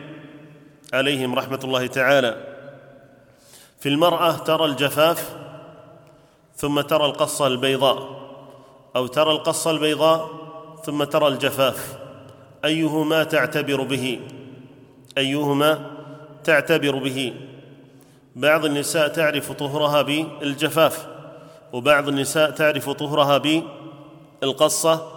[0.93, 2.57] عليهم رحمة الله تعالى.
[3.81, 5.37] في المرأة ترى الجفاف
[6.57, 8.17] ثم ترى القصة البيضاء
[8.97, 10.31] أو ترى القصة البيضاء
[10.85, 11.99] ثم ترى الجفاف.
[12.65, 14.21] أيهما تعتبر به؟
[15.19, 15.91] أيهما
[16.45, 17.35] تعتبر به؟
[18.37, 21.07] بعض النساء تعرف طهرها بالجفاف
[21.73, 23.39] وبعض النساء تعرف طهرها
[24.43, 25.13] بالقصة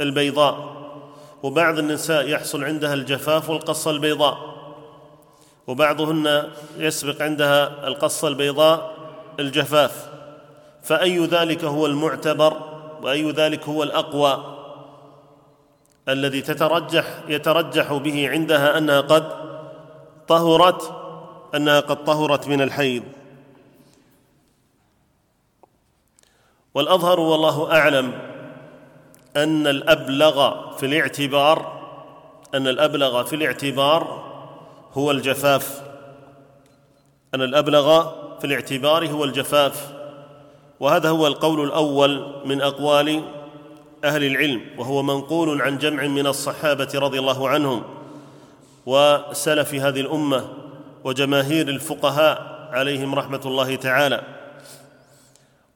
[0.00, 0.80] البيضاء
[1.42, 4.38] وبعض النساء يحصل عندها الجفاف والقصة البيضاء
[5.66, 8.94] وبعضهن يسبق عندها القصة البيضاء
[9.40, 10.08] الجفاف.
[10.82, 12.56] فأي ذلك هو المعتبر
[13.02, 14.56] وأي ذلك هو الأقوى
[16.08, 19.32] الذي تترجح يترجح به عندها أنها قد
[20.28, 20.99] طهرت
[21.54, 23.02] أنها قد طهرت من الحيض.
[26.74, 28.12] والأظهر والله أعلم
[29.36, 31.80] أن الأبلغ في الاعتبار
[32.54, 34.24] أن الأبلغ في الاعتبار
[34.92, 35.82] هو الجفاف.
[37.34, 39.92] أن الأبلغ في الاعتبار هو الجفاف.
[40.80, 43.22] وهذا هو القول الأول من أقوال
[44.04, 47.82] أهل العلم وهو منقول عن جمع من الصحابة رضي الله عنهم
[48.86, 50.59] وسلف هذه الأمة.
[51.04, 54.22] وجماهير الفقهاء عليهم رحمة الله تعالى.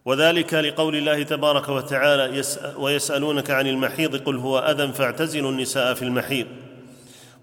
[0.04, 2.42] وذلك لقول الله تبارك وتعالى
[2.76, 6.46] ويسألونك عن المحيض قل هو أذى فاعتزلوا النساء في المحيض.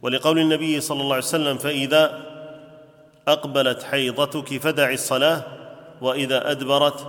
[0.02, 2.22] ولقول النبي صلى الله عليه وسلم فإذا
[3.28, 5.44] أقبلت حيضتك فدعي الصلاة
[6.02, 7.08] وإذا أدبرت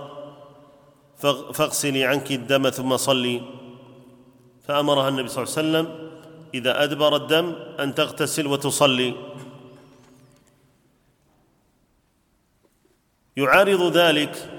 [1.53, 3.41] فاغسلي عنك الدم ثم صلي.
[4.67, 6.09] فأمرها النبي صلى الله عليه وسلم
[6.53, 9.13] إذا أدبر الدم أن تغتسل وتصلي.
[13.37, 14.49] يعارض ذلك.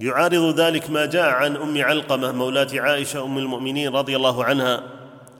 [0.00, 4.82] يعارض ذلك ما جاء عن أم علقمة مولاه عائشة أم المؤمنين رضي الله عنها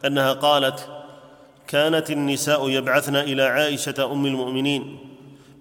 [0.05, 0.89] أنها قالت
[1.67, 4.99] كانت النساء يبعثن إلى عائشة أم المؤمنين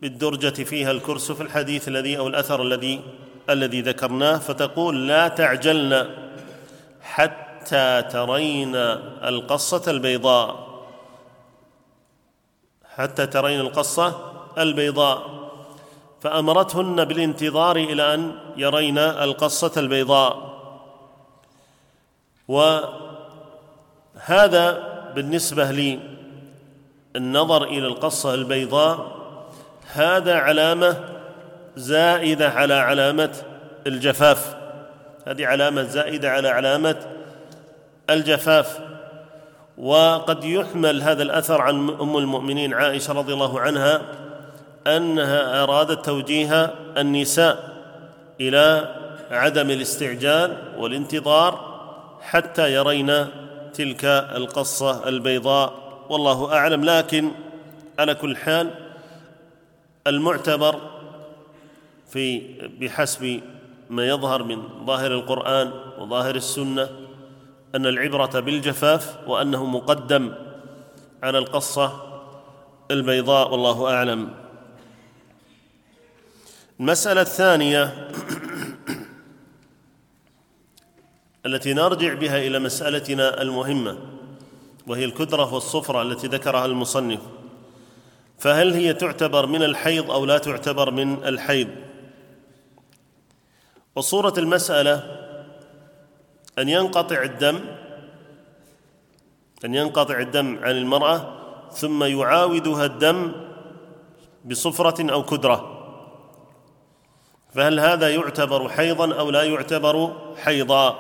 [0.02, 3.02] بالدرجة فيها الكرس في الحديث الذي أو الأثر الذي
[3.50, 6.10] الذي ذكرناه فتقول لا تعجلن
[7.02, 10.68] حتى ترين القصة البيضاء.
[12.96, 15.38] حتى ترين القصة البيضاء
[16.22, 20.58] فأمرتهن بالانتظار إلى أن يرين القصة البيضاء.
[24.18, 24.84] وهذا
[25.16, 25.98] بالنسبة
[27.16, 29.18] للنظر إلى القصة البيضاء
[29.94, 31.04] هذا علامة
[31.76, 33.32] زائدة على علامة
[33.88, 34.58] الجفاف.
[35.28, 36.96] هذه علامة زائدة على علامة
[38.10, 38.80] الجفاف.
[39.78, 44.02] وقد يحمل هذا الأثر عن أم المؤمنين عائشة رضي الله عنها.
[44.88, 47.78] أنها أرادت توجيه النساء
[48.42, 48.96] إلى
[49.32, 51.78] عدم الاستعجال والانتظار
[52.22, 53.26] حتى يرين
[53.74, 55.74] تلك القصة البيضاء.
[56.10, 56.86] والله أعلم.
[56.86, 57.32] لكن
[58.00, 58.72] على كل حال
[60.08, 60.76] المعتبر
[62.10, 62.42] في
[62.80, 63.42] بحسب
[63.90, 66.90] ما يظهر من ظاهر القرآن وظاهر السنة
[67.76, 70.34] أن العبرة بالجفاف وأنه مقدم
[71.24, 71.94] على القصة
[72.92, 73.52] البيضاء.
[73.52, 74.47] والله أعلم.
[76.80, 78.10] المسألة الثانية
[81.46, 83.98] التي نرجع بها إلى مسألتنا المهمة
[84.88, 87.20] وهي الكدرة والصفرة التي ذكرها المصنف.
[88.40, 91.68] فهل هي تعتبر من الحيض أو لا تعتبر من الحيض؟
[93.96, 95.04] وصورة المسألة
[96.60, 97.60] أن ينقطع الدم
[99.66, 101.38] أن ينقطع الدم عن المرأة
[101.72, 103.32] ثم يعاودها الدم
[104.46, 105.77] بصفرة أو كدرة.
[107.58, 111.00] فهل هذا يعتبر حيضا أو لا يعتبر حيضا؟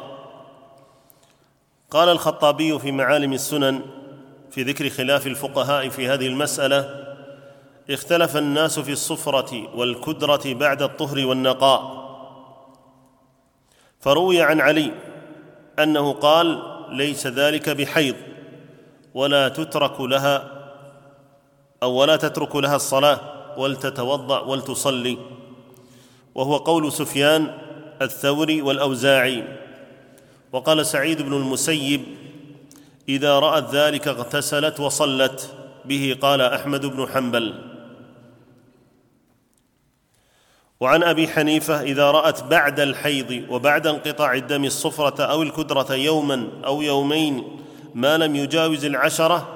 [1.91, 3.82] قال الخطابي في معالم السنن
[4.51, 7.05] في ذكر خلاف الفقهاء في هذه المسألة
[7.89, 12.08] اختلف الناس في الصفرة والكدرة بعد الطهر والنقاء
[13.99, 14.91] فروي عن علي
[15.80, 18.16] أنه قال ليس ذلك بحيض
[19.14, 20.51] ولا تترك لها
[21.84, 23.20] أو ولا تترك لها الصلاة
[23.58, 25.18] ولتتوضأ ولتصلي
[26.38, 27.57] وهو قول سفيان
[28.01, 29.43] الثوري والأوزاعي.
[30.51, 32.01] وقال سعيد بن المسيب
[33.09, 35.53] إذا رأت ذلك اغتسلت وصلت
[35.85, 37.53] به قال أحمد بن حنبل.
[40.79, 46.81] وعن أبي حنيفة إذا رأت بعد الحيض وبعد انقطاع الدم الصفرة أو الكدرة يوما أو
[46.81, 47.43] يومين
[47.95, 49.47] ما لم يجاوز العشرة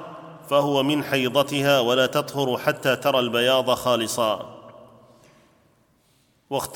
[0.50, 4.61] فهو من حيضتها ولا تطهر حتى ترى البياض خالصا.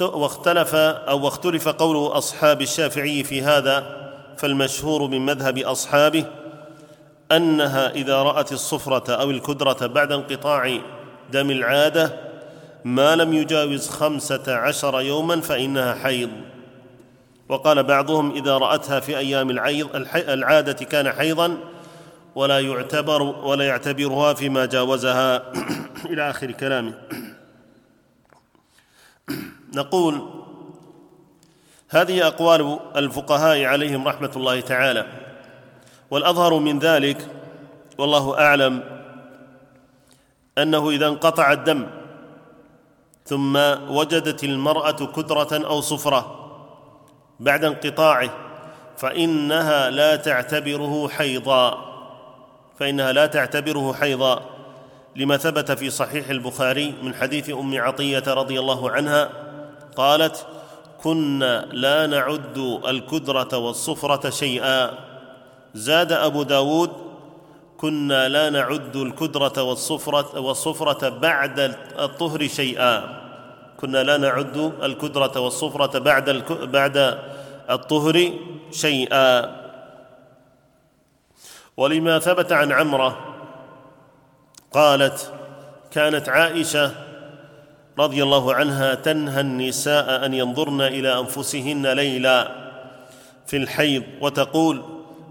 [0.01, 4.07] واختلف أو واختلف قول أصحاب الشافعي في هذا
[4.37, 6.25] فالمشهور من مذهب أصحابه
[7.33, 10.79] أنها إذا رأت الصفرة أو الكدرة بعد انقطاع
[11.33, 12.27] دم العادة
[12.85, 16.31] ما لم يجاوز خمسة عشر يوما فإنها حيض.
[17.49, 21.57] وقال بعضهم إذا رأتها في أيام العيض العادة كان حيضا
[22.35, 25.53] ولا يعتبر ولا يعتبرها فيما جاوزها.
[26.11, 26.95] إلى آخر كلامه.
[29.77, 30.29] نقول
[31.89, 35.07] هذه أقوال الفقهاء عليهم رحمة الله تعالى
[36.11, 37.29] والأظهر من ذلك
[37.99, 38.83] والله أعلم
[40.59, 41.87] أنه إذا انقطع الدم
[43.25, 43.57] ثم
[43.89, 46.51] وجدت المرأة كدره أو صفرة
[47.41, 48.31] بعد انقطاعه
[48.97, 51.87] فإنها لا تعتبره حيضا
[52.79, 54.43] فإنها لا تعتبره حيضا
[55.17, 59.46] لما ثبت في صحيح البخاري من حديث أم عطية رضي الله عنها
[59.97, 60.47] قالت
[61.03, 64.91] كنا لا نعد الكدرة والصفرة شيئا.
[65.75, 66.91] زاد أبو داود
[67.79, 71.61] كنا لا نعد الكدرة والصفرة والصفرة بعد
[71.99, 73.23] الطهر شيئا.
[73.81, 76.31] كنا لا نعد الكدرة والصفرة بعد
[76.73, 77.19] بعد
[77.71, 78.33] الطهر
[78.73, 79.57] شيئا.
[81.77, 83.19] ولما ثبت عن عمرة
[84.73, 85.33] قالت
[85.91, 87.06] كانت عائشة
[87.99, 92.67] رضي الله عنها تنهى النساء أن ينظرن إلى أنفسهن ليلا
[93.47, 94.83] في الحيض وتقول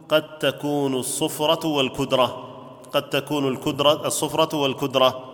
[0.09, 2.41] قد تكون الصفرة والكدرة
[2.93, 5.32] قد تكون الكدرة الصفرة والكدرة.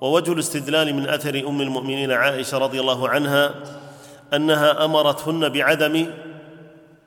[0.00, 3.54] ووجه الاستدلال من أثر أم المؤمنين عائشة رضي الله عنها
[4.34, 6.06] أنها أمرتهن بعدم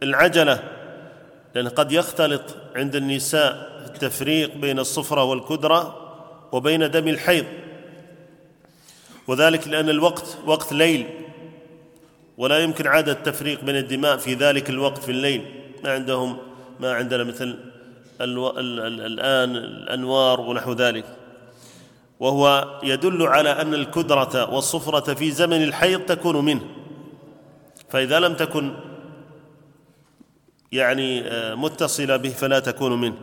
[0.04, 0.60] العجلة
[1.56, 2.42] لأن قد يختلط
[2.76, 5.96] عند النساء التفريق بين الصفرة والكدرة
[6.52, 7.46] وبين دم الحيض.
[9.28, 11.06] وذلك لأن الوقت وقت ليل.
[12.38, 15.46] ولا يمكن عادة التفريق بين الدماء في ذلك الوقت في الليل.
[15.84, 16.38] ما عندهم
[16.80, 17.60] ما عندنا مثل
[18.22, 18.50] ألو...
[18.50, 18.80] ال...
[18.80, 19.02] ال...
[19.02, 21.06] الآن الأنوار ونحو ذلك.
[22.20, 26.62] وهو يدل على أن الكدرة والصفرة في زمن الحيض تكون منه.
[27.90, 28.74] فإذا لم تكن
[30.72, 33.18] يعني آه، متصلة به فلا تكون منه.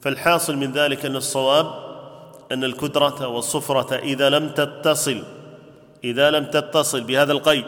[0.00, 1.87] فالحاصل من ذلك أن الصواب
[2.52, 5.22] أن الكدرة والصفرة إذا لم تتصل
[6.04, 7.64] إذا لم تتصل بهذا القيد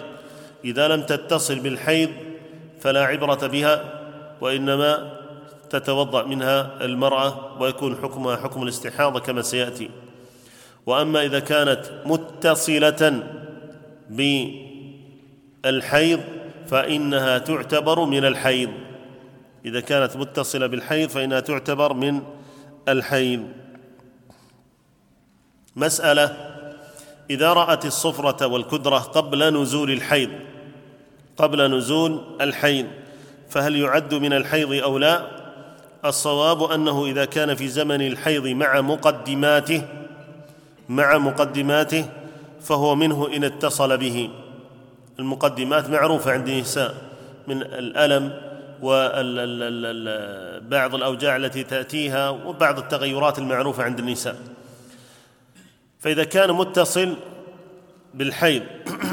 [0.65, 2.11] إذا لم تتصل بالحيض
[2.81, 4.01] فلا عبرة بها
[4.41, 5.21] وإنما
[5.71, 9.91] تتوضأ منها المرأة ويكون حكمها حكم الاستحاضة كما سيأتي.
[10.87, 13.23] وأما إذا كانت متصلة
[14.11, 16.21] بالحيض
[16.67, 18.71] فإنها تعتبر من الحيض.
[19.65, 22.21] إذا كانت متصلة بالحيض فإنها تعتبر من
[22.89, 23.43] الحيض.
[25.77, 26.37] مسألة
[27.31, 30.31] إذا رأت الصفرة والكدرة قبل نزول الحيض
[31.37, 32.87] قبل نزول الحيض
[33.49, 35.41] فهل يعد من الحيض أو لا؟
[36.05, 39.83] الصواب أنه إذا كان في زمن الحيض مع مقدماته
[40.89, 42.07] مع مقدماته
[42.63, 44.31] فهو منه إن اتصل به.
[45.19, 46.95] المقدمات معروفة عند النساء
[47.49, 48.33] من الألم
[48.83, 50.15] وبعض
[50.95, 54.37] الأوجاع التي تأتيها وبعض التغيرات المعروفة عند النساء.
[56.01, 57.17] فإذا كان متصل
[58.15, 58.63] بالحيض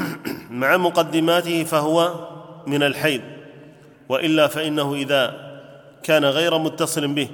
[0.50, 2.28] مع مقدماته فهو
[2.66, 3.20] من الحيض
[4.08, 5.48] وإلا فإنه إذا
[6.02, 7.28] كان غير متصل به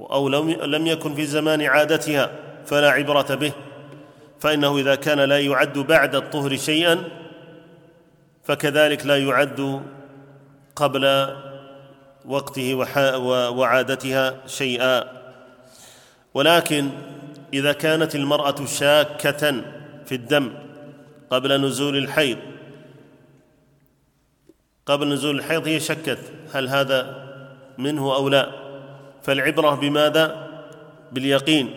[0.00, 0.28] أو
[0.64, 2.30] لم يكن في زمان عادتها
[2.66, 3.52] فلا عبرة به
[4.40, 7.04] فإنه إذا كان لا يعد بعد الطهر شيئا
[8.44, 9.82] فكذلك لا يعد
[10.76, 11.34] قبل
[12.24, 12.74] وقته
[13.50, 15.04] وعادتها شيئا.
[16.34, 16.88] ولكن
[17.52, 19.62] إذا كانت المرأة شاكة
[20.06, 20.50] في الدم
[21.30, 22.38] قبل نزول الحيض.
[24.86, 26.18] قبل نزول الحيض هي شكت
[26.52, 27.28] هل هذا
[27.78, 28.50] منه أو لا؟
[29.22, 30.48] فالعبرة بماذا؟
[31.12, 31.70] باليقين.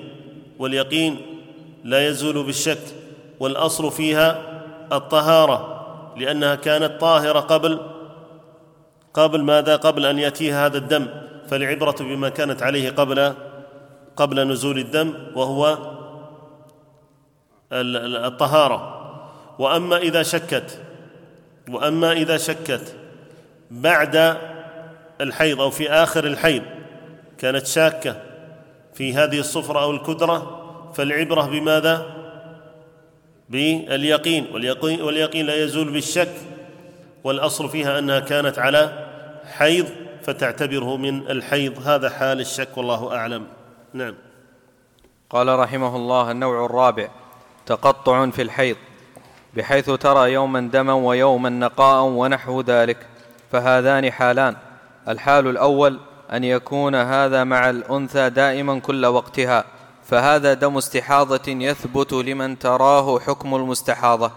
[0.59, 1.21] واليقين
[1.83, 2.83] لا يزول بالشك
[3.39, 4.41] والأصل فيها
[4.91, 5.67] الطهارة
[6.17, 7.79] لأنها كانت طاهرة قبل
[9.13, 11.07] قبل ماذا؟ قبل أن يأتيها هذا الدم.
[11.47, 13.33] فالعبرة بما كانت عليه قبل
[14.15, 15.77] قبل نزول الدم وهو
[17.71, 18.97] الطهارة.
[19.59, 20.81] وأما إذا شكت
[21.69, 22.95] وأما إذا شكت
[23.71, 24.37] بعد
[25.21, 26.63] الحيض أو في آخر الحيض
[27.37, 28.15] كانت شاكة
[28.93, 30.61] في هذه الصفرة أو الكدرة
[30.95, 32.05] فالعبرة بماذا؟
[33.49, 34.47] باليقين.
[34.53, 36.33] واليقين, واليقين لا يزول بالشك
[37.23, 39.07] والأصل فيها أنها كانت على
[39.45, 39.85] حيض
[40.23, 41.87] فتعتبره من الحيض.
[41.87, 43.47] هذا حال الشك والله أعلم.
[43.93, 44.15] نعم.
[45.29, 47.07] قال رحمه الله النوع الرابع
[47.65, 48.75] تقطع في الحيض
[49.53, 52.97] بحيث ترى يوما دما ويوما نقاء ونحو ذلك
[53.51, 54.55] فهذان حالان
[55.07, 55.99] الحال الأول
[56.33, 59.63] أن يكون هذا مع الأنثى دائما كل وقتها
[60.03, 64.31] فهذا دم استحاضة يثبت لمن تراه حكم المستحاضة.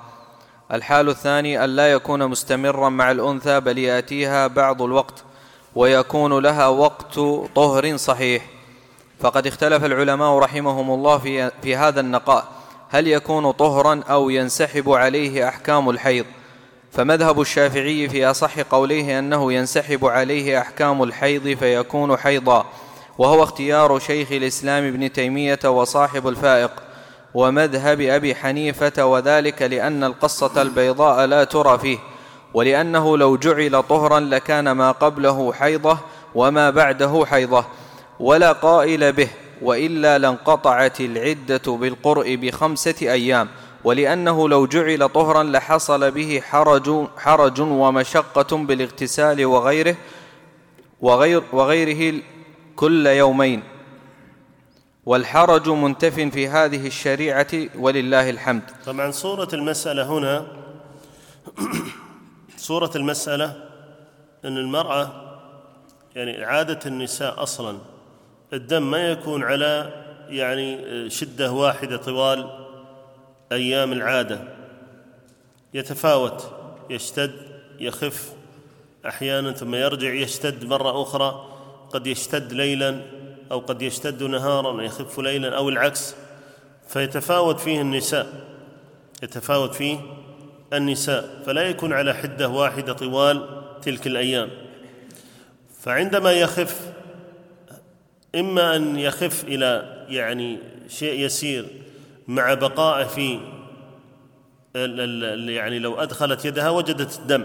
[0.72, 5.24] الحال الثاني أن لا يكون مستمرا مع الأنثى بل يأتيها بعض الوقت
[5.74, 7.14] ويكون لها وقت
[7.54, 8.46] طهر صحيح.
[9.24, 12.44] فقد اختلف العلماء رحمهم الله في, في هذا النقاء.
[12.90, 16.24] هل يكون طهرا أو ينسحب عليه أحكام الحيض؟
[16.92, 22.66] فمذهب الشافعي في أصح قوليه أنه ينسحب عليه أحكام الحيض فيكون حيضا
[23.18, 26.70] وهو اختيار شيخ الإسلام ابن تيمية وصاحب الفائق.
[27.34, 31.98] ومذهب أبي حنيفة وذلك لأن القصة البيضاء لا ترى فيه
[32.54, 35.98] ولأنه لو جعل طهرا لكان ما قبله حيضه
[36.34, 37.64] وما بعده حيضه.
[38.20, 39.28] ولا قائل به
[39.62, 43.48] وإلا لانقطعت العدة بالقرء بخمسة أيام
[43.84, 49.96] ولأنه لو جعل طهرا لحصل به حرج حرج ومشقة بالاغتسال وغيره
[51.00, 52.22] وغير وغيره
[52.76, 53.62] كل يومين.
[55.06, 57.48] والحرج منتف في هذه الشريعة
[57.78, 58.62] ولله الحمد.
[58.86, 60.46] طبعا صورة المسألة هنا
[62.56, 63.46] صورة المسألة
[64.44, 65.24] إن المرأة
[66.16, 67.78] يعني عادة النساء أصلا
[68.54, 69.90] الدم ما يكون على
[70.28, 70.78] يعني
[71.10, 72.50] شدة واحدة طوال
[73.52, 74.40] أيام العادة.
[75.74, 76.50] يتفاوت
[76.90, 77.32] يشتد
[77.80, 78.32] يخف.
[79.06, 81.48] أحيانا ثم يرجع يشتد مرة أخرى.
[81.90, 83.00] قد يشتد ليلا
[83.52, 86.14] أو قد يشتد نهارا ويخف ليلا أو العكس.
[86.88, 88.26] فيتفاوت فيه النساء.
[89.22, 89.98] يتفاوت فيه
[90.72, 91.42] النساء.
[91.46, 93.48] فلا يكون على حدة واحدة طوال
[93.82, 94.50] تلك الأيام.
[95.80, 96.93] فعندما يخف
[98.34, 100.58] إما أن يخف إلى يعني
[100.88, 101.66] شيء يسير
[102.28, 103.40] مع بقائه في
[105.52, 107.44] يعني لو أدخلت يدها وجدت الدم.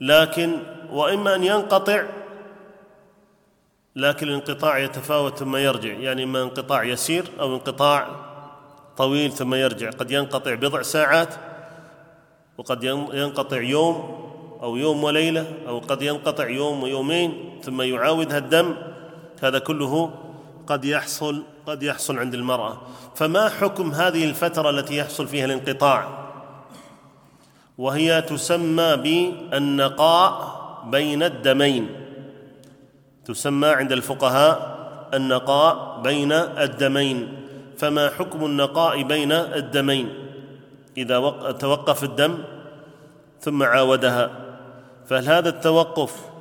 [0.00, 0.56] لكن
[0.90, 2.04] وإما أن ينقطع
[3.96, 5.92] لكن الانقطاع يتفاوت ثم يرجع.
[5.92, 8.08] يعني إما انقطاع يسير أو انقطاع
[8.96, 9.90] طويل ثم يرجع.
[9.90, 11.34] قد ينقطع بضع ساعات
[12.58, 14.22] وقد ينقطع يوم
[14.62, 18.76] أو يوم وليلة أو قد ينقطع يوم ويومين ثم يعاودها الدم
[19.42, 20.10] هذا كله
[20.66, 22.80] قد يحصل قد يحصل عند المرأة.
[23.14, 26.08] فما حكم هذه الفترة التي يحصل فيها الانقطاع؟
[27.78, 30.58] وهي تسمى بالنقاء
[30.90, 31.88] بين الدمين.
[33.24, 34.72] تسمى عند الفقهاء
[35.14, 37.46] النقاء بين الدمين.
[37.78, 40.14] فما حكم النقاء بين الدمين؟
[40.96, 41.18] إذا
[41.60, 42.38] توقف الدم
[43.40, 44.30] ثم عاودها.
[45.06, 46.31] فهل هذا التوقف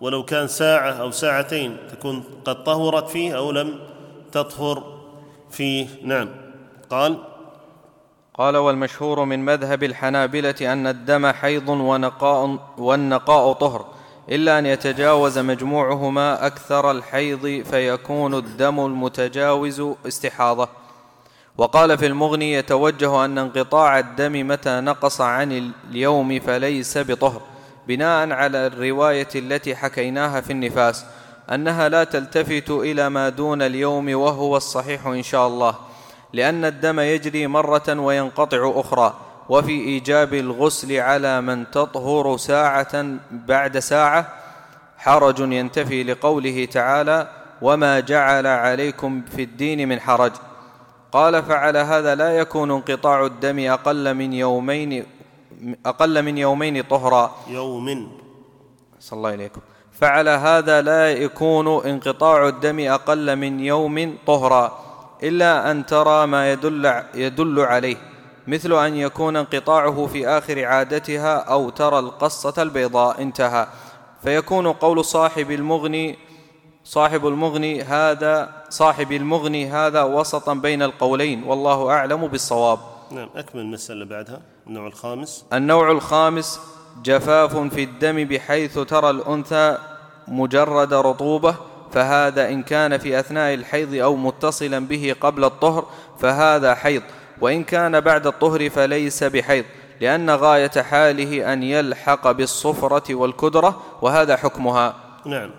[0.00, 3.78] ولو كان ساعة أو ساعتين تكون قد طهرت فيه أو لم
[4.32, 5.00] تطهر
[5.50, 5.86] فيه.
[6.02, 6.28] نعم.
[6.90, 7.18] قال
[8.34, 13.86] قال والمشهور من مذهب الحنابلة أن الدم حيض ونقاء والنقاء طهر
[14.28, 20.68] إلا أن يتجاوز مجموعهما أكثر الحيض فيكون الدم المتجاوز استحاضة.
[21.58, 27.40] وقال في المغني يتوجه أن انقطاع الدم متى نقص عن اليوم فليس بطهر.
[27.88, 31.04] بناء على الرواية التي حكيناها في النفاس
[31.52, 35.74] أنها لا تلتفت إلى ما دون اليوم وهو الصحيح إن شاء الله
[36.32, 39.14] لأن الدم يجري مرة وينقطع أخرى
[39.48, 44.28] وفي إيجاب الغسل على من تطهر ساعة بعد ساعة
[44.98, 47.28] حرج ينتفي لقوله تعالى
[47.62, 50.32] وما جعل عليكم في الدين من حرج
[51.12, 55.06] قال فعلى هذا لا يكون انقطاع الدم أقل من يومين
[55.86, 57.34] أقل من يومين طهرا.
[57.48, 58.12] يوم.
[59.00, 59.60] صلى الله إليكم
[59.92, 64.78] فعلى هذا لا يكون انقطاع الدم أقل من يوم طهرا
[65.22, 67.96] إلا أن ترى ما يدل, يدل عليه
[68.46, 73.66] مثل أن يكون انقطاعه في آخر عادتها أو ترى القصة البيضاء انتهى.
[74.22, 76.18] فيكون قول صاحب المغني
[76.84, 82.78] صاحب المغني هذا صاحب المغني هذا وسطا بين القولين والله أعلم بالصواب.
[83.10, 85.44] نعم أكمل المسألة بعدها النوع الخامس.
[85.52, 86.60] النوع الخامس
[87.04, 89.78] جفاف في الدم بحيث ترى الأنثى
[90.28, 91.54] مجرد رطوبة
[91.92, 95.86] فهذا إن كان في أثناء الحيض أو متصلا به قبل الطهر
[96.18, 97.02] فهذا حيض.
[97.40, 99.64] وإن كان بعد الطهر فليس بحيض
[100.00, 104.94] لأن غاية حاله أن يلحق بالصفرة والكدرة وهذا حكمها.
[105.26, 105.50] نعم.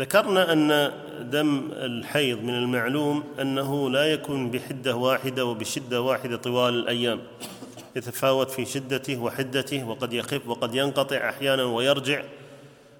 [0.00, 7.20] ذكرنا أن دم الحيض من المعلوم أنه لا يكون بحدة واحدة وبشدة واحدة طوال الأيام.
[7.96, 12.22] يتفاوت في شدته وحدته وقد يخف وقد ينقطع أحيانا ويرجع.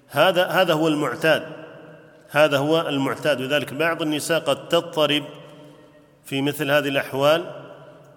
[0.09, 1.43] هذا هذا هو المعتاد.
[2.29, 3.41] هذا هو المعتاد.
[3.41, 5.23] لذلك بعض النساء قد تضطرب
[6.25, 7.43] في مثل هذه الأحوال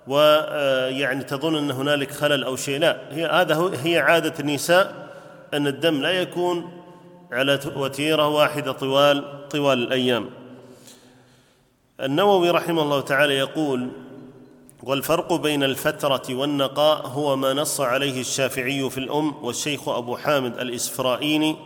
[0.07, 2.79] ويعني تظن أن هنالك خلل أو شيء.
[2.79, 5.09] لا هي هذا هي عادة النساء
[5.55, 6.78] أن الدم لا يكون
[7.33, 10.31] على وتيرة واحدة طوال طوال الأيام.
[12.01, 13.89] النووي رحمه الله تعالى يقول
[14.83, 21.57] والفرق بين الفترة والنقاء هو ما نص عليه الشافعي في الأم والشيخ أبو حامد الإسفرائيني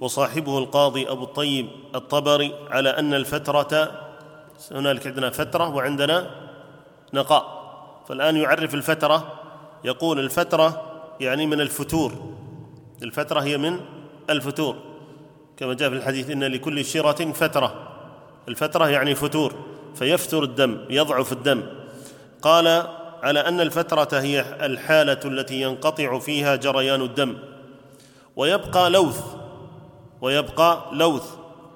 [0.00, 3.90] وصاحبه القاضي أبو الطيب الطبري على أن الفترة
[4.70, 6.30] هنالك عندنا فترة وعندنا
[7.14, 7.64] نقاء.
[8.08, 9.32] فالآن يعرف الفترة
[9.84, 10.82] يقول الفترة
[11.20, 12.12] يعني من الفتور.
[13.02, 13.80] الفترة هي من
[14.30, 14.93] الفتور.
[15.56, 17.88] كما جاء في الحديث إن لكل شرة فترة.
[18.48, 19.54] الفترة يعني فتور
[19.94, 21.62] فيفتر الدم يضعف الدم.
[22.42, 22.86] قال
[23.22, 27.36] على أن الفترة هي الحالة التي ينقطع فيها جريان الدم.
[28.36, 29.20] ويبقى لوث
[30.20, 31.30] ويبقى لوث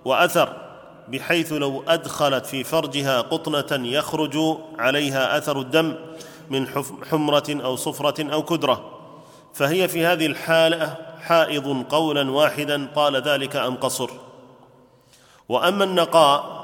[0.04, 0.56] وأثر
[1.08, 4.36] بحيث لو أدخلت في فرجها قطنة يخرج
[4.78, 5.94] عليها أثر الدم
[6.50, 6.66] من
[7.10, 8.90] حمرة أو صفرة أو كدرة.
[9.54, 14.10] فهي في هذه الحالة حائض قولا واحدا طال ذلك أم قصر.
[15.48, 16.58] وأما النقاء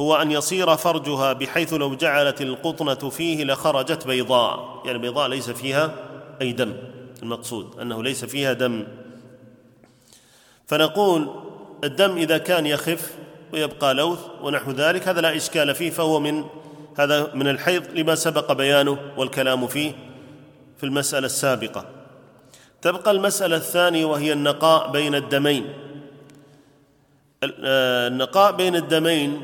[0.00, 4.82] هو أن يصير فرجها بحيث لو جعلت القطنة فيه لخرجت بيضاء.
[4.84, 5.94] يعني بيضاء ليس فيها
[6.42, 6.76] أي دم.
[7.22, 8.86] المقصود أنه ليس فيها دم.
[10.66, 11.30] فنقول
[11.84, 13.14] الدم إذا كان يخف
[13.52, 16.44] ويبقى لوث ونحو ذلك هذا لا إشكال فيه فهو من
[16.98, 19.92] هذا من الحيض لما سبق بيانه والكلام فيه
[20.78, 21.95] في المسألة السابقة.
[22.86, 25.72] تبقى المسألة الثانية وهي النقاء بين الدمين.
[27.44, 29.42] آه، النقاء بين الدمين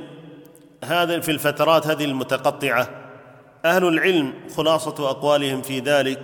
[0.85, 2.89] هذا في الفترات هذه المتقطعة.
[3.65, 6.23] أهل العلم خلاصة أقوالهم في ذلك.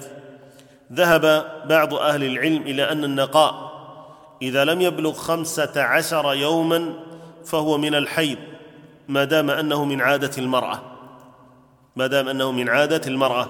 [0.93, 3.73] ذهب بعض أهل العلم إلى أن النقاء
[4.43, 6.95] إذا لم يبلغ خمسة عشر يوما
[7.45, 8.39] فهو من الحيض
[9.09, 10.83] ما دام أنه من عادة المرأة.
[11.97, 13.49] ما دام أنه من عادة المرأة.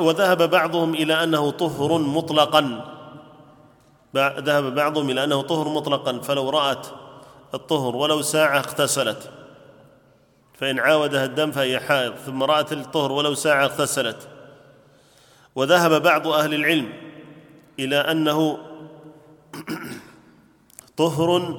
[0.00, 2.92] وذهب بعضهم إلى أنه طهر مطلقا.
[4.16, 6.18] ذهب بعضهم إلى أنه طهر مطلقا.
[6.18, 6.86] فلو رأت
[7.54, 9.30] الطهر ولو ساعة اغتسلت.
[10.54, 12.14] فإن عاودها الدم فهي حائض.
[12.14, 14.28] ثم رأت الطهر ولو ساعة اغتسلت.
[15.54, 16.92] وذهب بعض أهل العلم
[17.78, 18.58] إلى أنه
[20.96, 21.58] طهر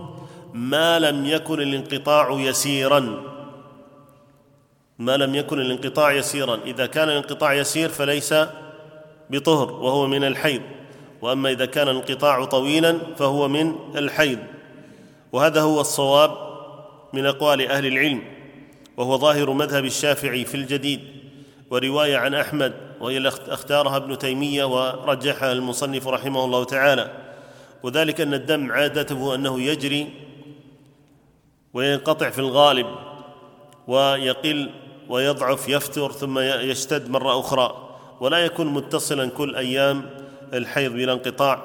[0.53, 3.23] ما لم يكن الانقطاع يسيرا.
[4.99, 6.59] ما لم يكن الانقطاع يسيرا.
[6.65, 8.35] إذا كان الانقطاع يسير فليس
[9.29, 10.61] بطهر وهو من الحيض.
[11.21, 14.39] وأما إذا كان الانقطاع طويلا فهو من الحيض.
[15.31, 16.31] وهذا هو الصواب
[17.13, 18.21] من أقوال أهل العلم.
[18.97, 20.99] وهو ظاهر مذهب الشافعي في الجديد.
[21.69, 27.11] ورواية عن أحمد وهي أختارها ابن تيمية ورجحها المصنف رحمه الله تعالى.
[27.83, 30.07] وذلك أن الدم عادته أنه يجري
[31.73, 32.87] وينقطع في الغالب
[33.87, 34.69] ويقل
[35.09, 37.83] ويضعف يفتر ثم يشتد مرة أخرى.
[38.19, 40.09] ولا يكون متصلا كل أيام
[40.53, 41.59] الحيض بلا انقطاع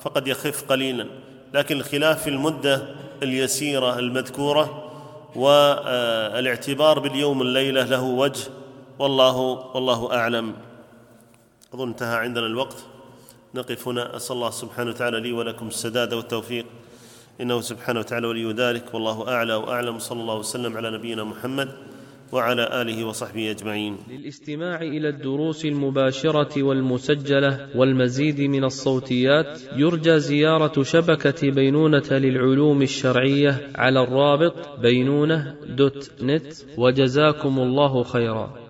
[0.00, 1.06] فقد يخف قليلا.
[1.54, 2.82] لكن الخلاف في المدة
[3.22, 4.92] اليسيرة المذكورة
[5.36, 8.48] والاعتبار باليوم الليلة له وجه
[8.98, 9.36] والله
[9.74, 10.54] والله أعلم.
[11.74, 12.76] أظن انتهى عندنا الوقت.
[13.54, 14.16] نقف هنا.
[14.16, 16.66] أسأل الله سبحانه وتعالى لي ولكم السداد والتوفيق.
[17.40, 19.98] إنه سبحانه وتعالى ولي ذلك والله أعلى وأعلم.
[19.98, 21.68] صلى الله وسلم على نبينا محمد
[22.32, 23.96] وعلى آله وصحبه أجمعين.
[24.10, 34.02] للاستماع إلى الدروس المباشرة والمسجلة والمزيد من الصوتيات يرجى زيارة شبكة بينونة للعلوم الشرعية على
[34.02, 38.65] الرابط بينونة دوت نت وجزاكم الله خيرا.